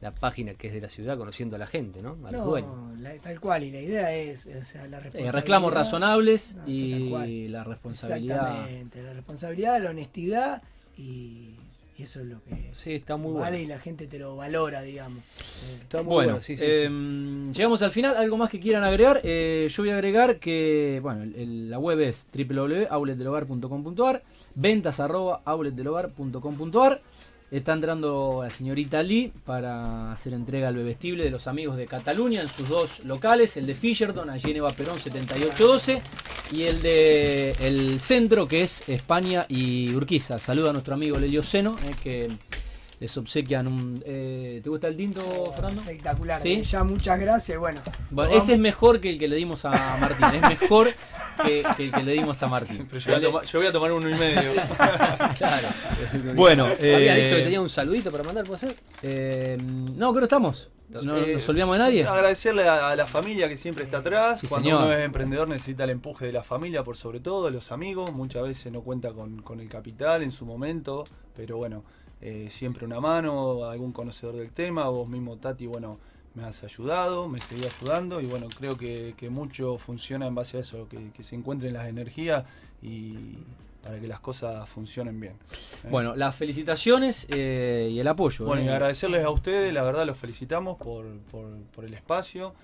la 0.01 0.15
página 0.15 0.55
que 0.55 0.69
es 0.69 0.73
de 0.73 0.81
la 0.81 0.89
ciudad, 0.89 1.19
conociendo 1.19 1.57
a 1.57 1.59
la 1.59 1.67
gente, 1.67 2.01
¿no? 2.01 2.17
A 2.25 2.31
los 2.31 2.45
No, 2.45 2.47
dueños. 2.47 2.99
la- 3.01 3.19
tal 3.19 3.39
cual, 3.41 3.65
y 3.65 3.71
la 3.73 3.81
idea 3.81 4.15
es, 4.15 4.47
o 4.47 4.63
sea, 4.65 4.87
la 4.87 4.99
Eh, 4.99 5.01
responsabilidad. 5.01 5.33
reclamos 5.35 5.75
razonables 5.75 6.55
No, 6.57 6.63
y 6.71 7.49
la 7.49 7.65
responsabilidad. 7.65 8.37
Exactamente, 8.53 9.03
la 9.03 9.13
responsabilidad, 9.13 9.83
la 9.83 9.91
honestidad 9.91 10.63
y, 10.97 11.57
y 12.01 12.05
eso 12.05 12.21
es 12.21 12.27
lo 12.27 12.43
que 12.45 12.71
Sí, 12.73 12.95
está 12.95 13.17
muy 13.19 13.35
vale 13.35 13.59
bueno. 13.59 13.65
y 13.65 13.67
la 13.67 13.79
gente 13.79 14.07
te 14.07 14.19
lo 14.19 14.37
valora, 14.37 14.81
digamos. 14.81 15.19
Eh, 15.19 15.79
Está 15.83 15.99
muy 16.03 16.15
Bueno, 16.15 16.31
bueno, 16.33 16.41
sí, 16.43 16.57
sí, 16.57 16.65
eh, 16.67 16.87
sí. 16.89 17.53
llegamos 17.59 17.83
al 17.83 17.91
final. 17.91 18.17
¿Algo 18.17 18.39
más 18.39 18.49
que 18.49 18.59
quieran 18.59 18.85
agregar? 18.85 19.21
Eh, 19.23 19.69
yo 19.71 19.83
voy 19.83 19.91
a 19.91 19.95
agregar 19.95 20.39
que 20.39 20.99
bueno, 21.03 21.23
el- 21.25 21.35
el- 21.35 21.71
la 21.71 21.79
web 21.79 22.01
es 22.01 22.31
www.outletdelhogar.com.ar, 22.33 24.23
ventas 24.55 24.99
arroba. 25.01 25.43
Está 27.51 27.73
entrando 27.73 28.41
la 28.45 28.51
señorita 28.51 29.03
Lee 29.03 29.33
para 29.45 30.13
hacer 30.13 30.35
entrega 30.35 30.69
al 30.69 30.77
bebestible 30.77 31.25
de 31.25 31.31
los 31.31 31.49
amigos 31.49 31.77
de 31.77 31.87
Cataluña 31.87 32.43
en 32.43 32.49
sus 32.49 32.69
dos 32.69 33.05
locales, 33.05 33.57
el 33.57 33.67
de 33.67 33.75
Fisherton, 33.75 34.31
allí 34.31 34.53
en 34.53 34.59
Eva 34.59 34.71
Perón 34.71 34.99
7812, 34.99 36.01
y 36.53 36.63
el 36.63 36.81
de 36.81 37.49
el 37.61 37.99
centro 37.99 38.47
que 38.47 38.63
es 38.63 38.89
España 38.89 39.47
y 39.49 39.93
Urquiza. 39.93 40.39
Saluda 40.39 40.71
a 40.71 40.73
nuestro 40.73 40.95
amigo 40.95 41.19
Lelio 41.19 41.43
Seno, 41.43 41.73
eh, 41.73 41.91
que 42.01 42.31
les 43.01 43.17
obsequian 43.17 43.67
un... 43.67 44.01
eh, 44.07 44.61
¿Te 44.63 44.71
gusta 44.71 44.87
el 44.87 44.97
tinto, 44.97 45.53
Fernando? 45.53 45.81
Espectacular. 45.81 46.41
¿Sí? 46.41 46.63
Ya 46.63 46.85
muchas 46.85 47.19
gracias. 47.19 47.59
Bueno, 47.59 47.81
ese 48.33 48.53
es 48.53 48.59
mejor 48.61 49.01
que 49.01 49.11
el 49.11 49.19
que 49.19 49.27
le 49.27 49.35
dimos 49.35 49.65
a 49.65 49.97
Martín. 49.97 50.41
Es 50.41 50.61
mejor 50.61 50.95
que, 51.45 51.65
que 51.77 51.85
el 51.85 51.93
que 51.93 52.03
le 52.03 52.13
dimos 52.13 52.43
a 52.43 52.47
Martín. 52.49 52.87
Pero 52.91 53.01
yo 53.01 53.11
voy, 53.13 53.21
a 53.21 53.23
tomar, 53.27 53.45
yo 53.47 53.59
voy 53.59 53.69
a 53.69 53.73
tomar 53.73 53.93
uno 53.93 54.09
y 54.09 54.15
medio. 54.19 54.53
Claro. 55.39 55.69
Bueno, 56.35 56.65
Había 56.67 57.17
eh, 57.19 57.23
dicho 57.25 57.37
que 57.37 57.43
tenía 57.43 57.61
un 57.61 57.69
saludito 57.69 58.11
para 58.11 58.25
mandar, 58.25 58.45
¿puede 58.45 58.61
ser? 58.61 58.75
eh, 59.03 59.57
no, 59.61 60.11
creo 60.11 60.21
que 60.21 60.25
estamos. 60.25 60.69
No 60.89 61.17
Eh, 61.19 61.35
nos 61.35 61.49
olvidamos 61.49 61.77
de 61.77 61.79
nadie. 61.85 62.05
Agradecerle 62.05 62.69
a, 62.69 62.91
a 62.91 62.97
la 62.97 63.07
familia 63.07 63.49
que 63.49 63.57
siempre 63.57 63.85
está 63.85 63.99
atrás. 63.99 64.41
Sí, 64.41 64.49
Cuando 64.49 64.71
señor. 64.71 64.85
uno 64.85 64.93
es 64.93 65.05
emprendedor 65.05 65.49
necesita 65.49 65.85
el 65.85 65.91
empuje 65.91 66.27
de 66.27 66.33
la 66.33 66.43
familia 66.43 66.83
por 66.83 66.97
sobre 66.97 67.21
todo, 67.21 67.45
de 67.45 67.53
los 67.53 67.71
amigos. 67.71 68.13
Muchas 68.13 68.43
veces 68.43 68.73
no 68.73 68.81
cuenta 68.83 69.13
con, 69.13 69.41
con 69.43 69.61
el 69.61 69.69
capital 69.69 70.23
en 70.25 70.33
su 70.33 70.47
momento, 70.47 71.05
pero 71.37 71.59
bueno, 71.59 71.85
eh, 72.21 72.49
siempre 72.51 72.85
una 72.85 73.01
mano, 73.01 73.65
algún 73.71 73.93
conocedor 73.93 74.35
del 74.37 74.51
tema, 74.51 74.89
vos 74.89 75.09
mismo 75.09 75.37
Tati, 75.37 75.67
bueno, 75.67 75.99
me 76.35 76.45
has 76.45 76.63
ayudado, 76.63 77.29
me 77.29 77.41
seguí 77.41 77.65
ayudando 77.67 78.21
y 78.21 78.27
bueno, 78.27 78.47
creo 78.57 78.77
que, 78.77 79.15
que 79.17 79.31
mucho 79.31 79.79
funciona 79.79 80.27
en 80.27 80.35
base 80.35 80.59
a 80.59 80.61
eso, 80.61 80.89
que, 80.89 81.11
que 81.13 81.25
se 81.25 81.35
encuentren 81.35 81.73
las 81.73 81.89
energías 81.89 82.45
y 82.83 83.39
para 83.83 83.99
que 83.99 84.07
las 84.07 84.21
cosas 84.21 84.69
funcionen 84.69 85.19
bien. 85.21 85.33
¿eh? 85.85 85.89
Bueno, 85.91 86.15
las 86.15 86.37
felicitaciones 86.37 87.27
eh, 87.31 87.89
y 87.91 87.99
el 87.99 88.09
apoyo. 88.09 88.45
Bueno, 88.45 88.63
y 88.63 88.67
eh. 88.67 88.71
agradecerles 88.73 89.25
a 89.25 89.31
ustedes, 89.31 89.73
la 89.73 89.83
verdad 89.83 90.07
los 90.07 90.17
felicitamos 90.17 90.77
por, 90.77 91.07
por, 91.31 91.47
por 91.75 91.85
el 91.85 91.95
espacio, 91.95 92.55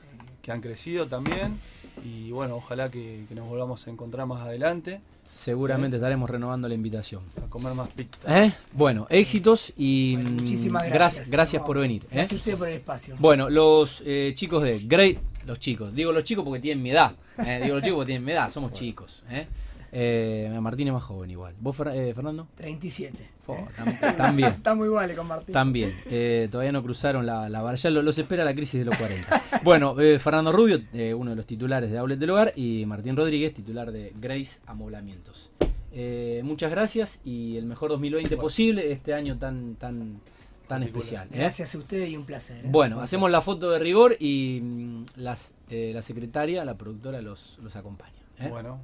que 0.43 0.53
han 0.53 0.61
crecido 0.61 1.07
también. 1.07 1.59
Y 2.05 2.31
bueno, 2.31 2.57
ojalá 2.57 2.91
que, 2.91 3.25
que 3.29 3.35
nos 3.35 3.49
volvamos 3.49 3.87
a 3.87 3.91
encontrar 3.91 4.27
más 4.27 4.43
adelante 4.47 5.01
Seguramente 5.25 5.97
estaremos 5.97 6.31
renovando 6.31 6.69
la 6.69 6.75
invitación. 6.75 7.23
a 7.45 7.51
comer 7.51 7.75
más 7.75 7.89
pizza. 7.89 8.45
¿Eh? 8.45 8.53
Bueno, 8.73 9.07
éxitos 9.11 9.73
y 9.77 10.15
Bueno, 10.15 10.31
mm, 10.31 10.35
muchísimas 10.37 10.85
gra- 10.85 10.91
gracias. 10.93 11.31
gracias 11.31 11.63
No, 11.63 11.67
por 11.67 11.79
venir. 11.81 12.03
¿eh? 12.05 12.09
Gracias 12.13 12.33
a 12.33 12.35
usted 12.37 12.57
por 12.59 12.69
el 12.69 12.75
espacio. 12.75 13.17
Bueno, 13.19 13.51
los 13.51 14.03
eh, 14.07 14.33
chicos 14.37 14.63
de 14.63 14.79
Great, 14.81 15.19
los 15.45 15.59
chicos, 15.59 15.93
digo 15.95 16.13
los 16.13 16.23
chicos 16.23 16.45
porque 16.45 16.61
tienen 16.61 16.81
mi 16.83 16.91
edad, 16.91 17.13
¿eh? 17.39 17.61
digo 17.63 17.75
los 17.75 17.83
chicos 17.83 17.97
porque 17.97 18.07
tienen 18.11 18.25
mi 18.25 18.33
edad, 18.33 18.49
somos 18.49 18.73
chicos. 18.73 19.25
¿eh? 19.31 19.47
Eh, 19.93 20.51
Martín 20.61 20.89
es 20.89 20.93
más 20.95 21.03
joven 21.05 21.31
igual. 21.31 21.55
¿Vos, 21.61 21.77
Fer- 21.79 21.95
eh, 21.95 22.13
Fernando? 22.15 22.49
37. 22.57 23.31
Fo, 23.45 23.55
¿eh? 23.55 23.65
tam- 23.77 24.17
también. 24.17 24.49
Estamos 24.51 24.87
iguales 24.87 25.17
con 25.17 25.27
Martín. 25.27 25.53
También, 25.53 25.95
eh, 26.07 26.49
todavía 26.51 26.73
no 26.73 26.83
cruzaron 26.83 27.25
la, 27.25 27.49
la 27.49 27.63
barra, 27.63 27.77
ya 27.77 27.91
lo- 27.91 28.03
los 28.03 28.19
espera 28.19 28.45
la 28.45 28.55
crisis 28.55 28.81
de 28.81 28.85
los 28.87 28.97
40. 28.97 29.43
Bueno, 29.63 29.99
eh, 30.01 30.19
Fernando 30.19 30.53
Rubio, 30.53 30.81
eh, 30.93 31.15
uno 31.15 31.31
de 31.31 31.37
los 31.37 31.47
titulares 31.47 31.91
de 31.91 31.99
Outlet 31.99 32.19
del 32.19 32.31
Hogar, 32.31 32.53
y 32.57 32.85
Martín 32.87 33.17
Rodríguez, 33.17 33.55
titular 33.55 33.91
de 33.93 34.13
Grace 34.21 34.61
Amoblamientos. 34.67 35.51
Eh, 35.93 36.43
muchas 36.45 36.71
gracias 36.71 37.21
y 37.25 37.57
el 37.57 37.65
mejor 37.65 37.89
2020 37.91 38.37
posible, 38.37 38.93
este 38.93 39.15
año 39.15 39.39
tan 39.39 39.77
tan 39.77 40.21
tan 40.69 40.83
especial. 40.83 41.29
¿eh? 41.33 41.39
Gracias 41.39 41.75
a 41.75 41.79
usted 41.79 42.07
y 42.09 42.17
un 42.17 42.25
placer. 42.27 42.59
¿eh? 42.59 42.69
Bueno, 42.69 43.01
hacemos 43.01 43.31
la 43.31 43.41
foto 43.41 43.71
de 43.71 43.79
rigor 43.79 44.17
y 44.19 44.61
mm, 44.63 45.05
las, 45.17 45.55
eh, 45.71 45.93
la 45.95 46.03
secretaria, 46.03 46.65
la 46.65 46.75
productora 46.77 47.23
los, 47.23 47.59
los 47.63 47.77
acompaña. 47.77 48.13
¿eh? 48.41 48.49
Bueno, 48.51 48.81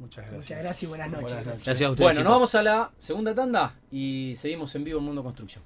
muchas 0.00 0.24
gracias. 0.24 0.42
Muchas 0.42 0.58
gracias 0.58 0.82
y 0.82 0.86
buenas 0.86 1.10
noches. 1.10 1.22
Buenas 1.22 1.46
noches. 1.46 1.64
Gracias 1.64 1.88
a 1.88 1.90
ustedes. 1.92 2.04
Bueno, 2.04 2.14
chicos. 2.20 2.24
nos 2.24 2.32
vamos 2.32 2.54
a 2.54 2.62
la 2.62 2.90
segunda 2.98 3.34
tanda 3.34 3.74
y 3.90 4.34
seguimos 4.36 4.74
en 4.74 4.84
vivo 4.84 4.98
en 4.98 5.04
Mundo 5.04 5.22
Construcción. 5.22 5.62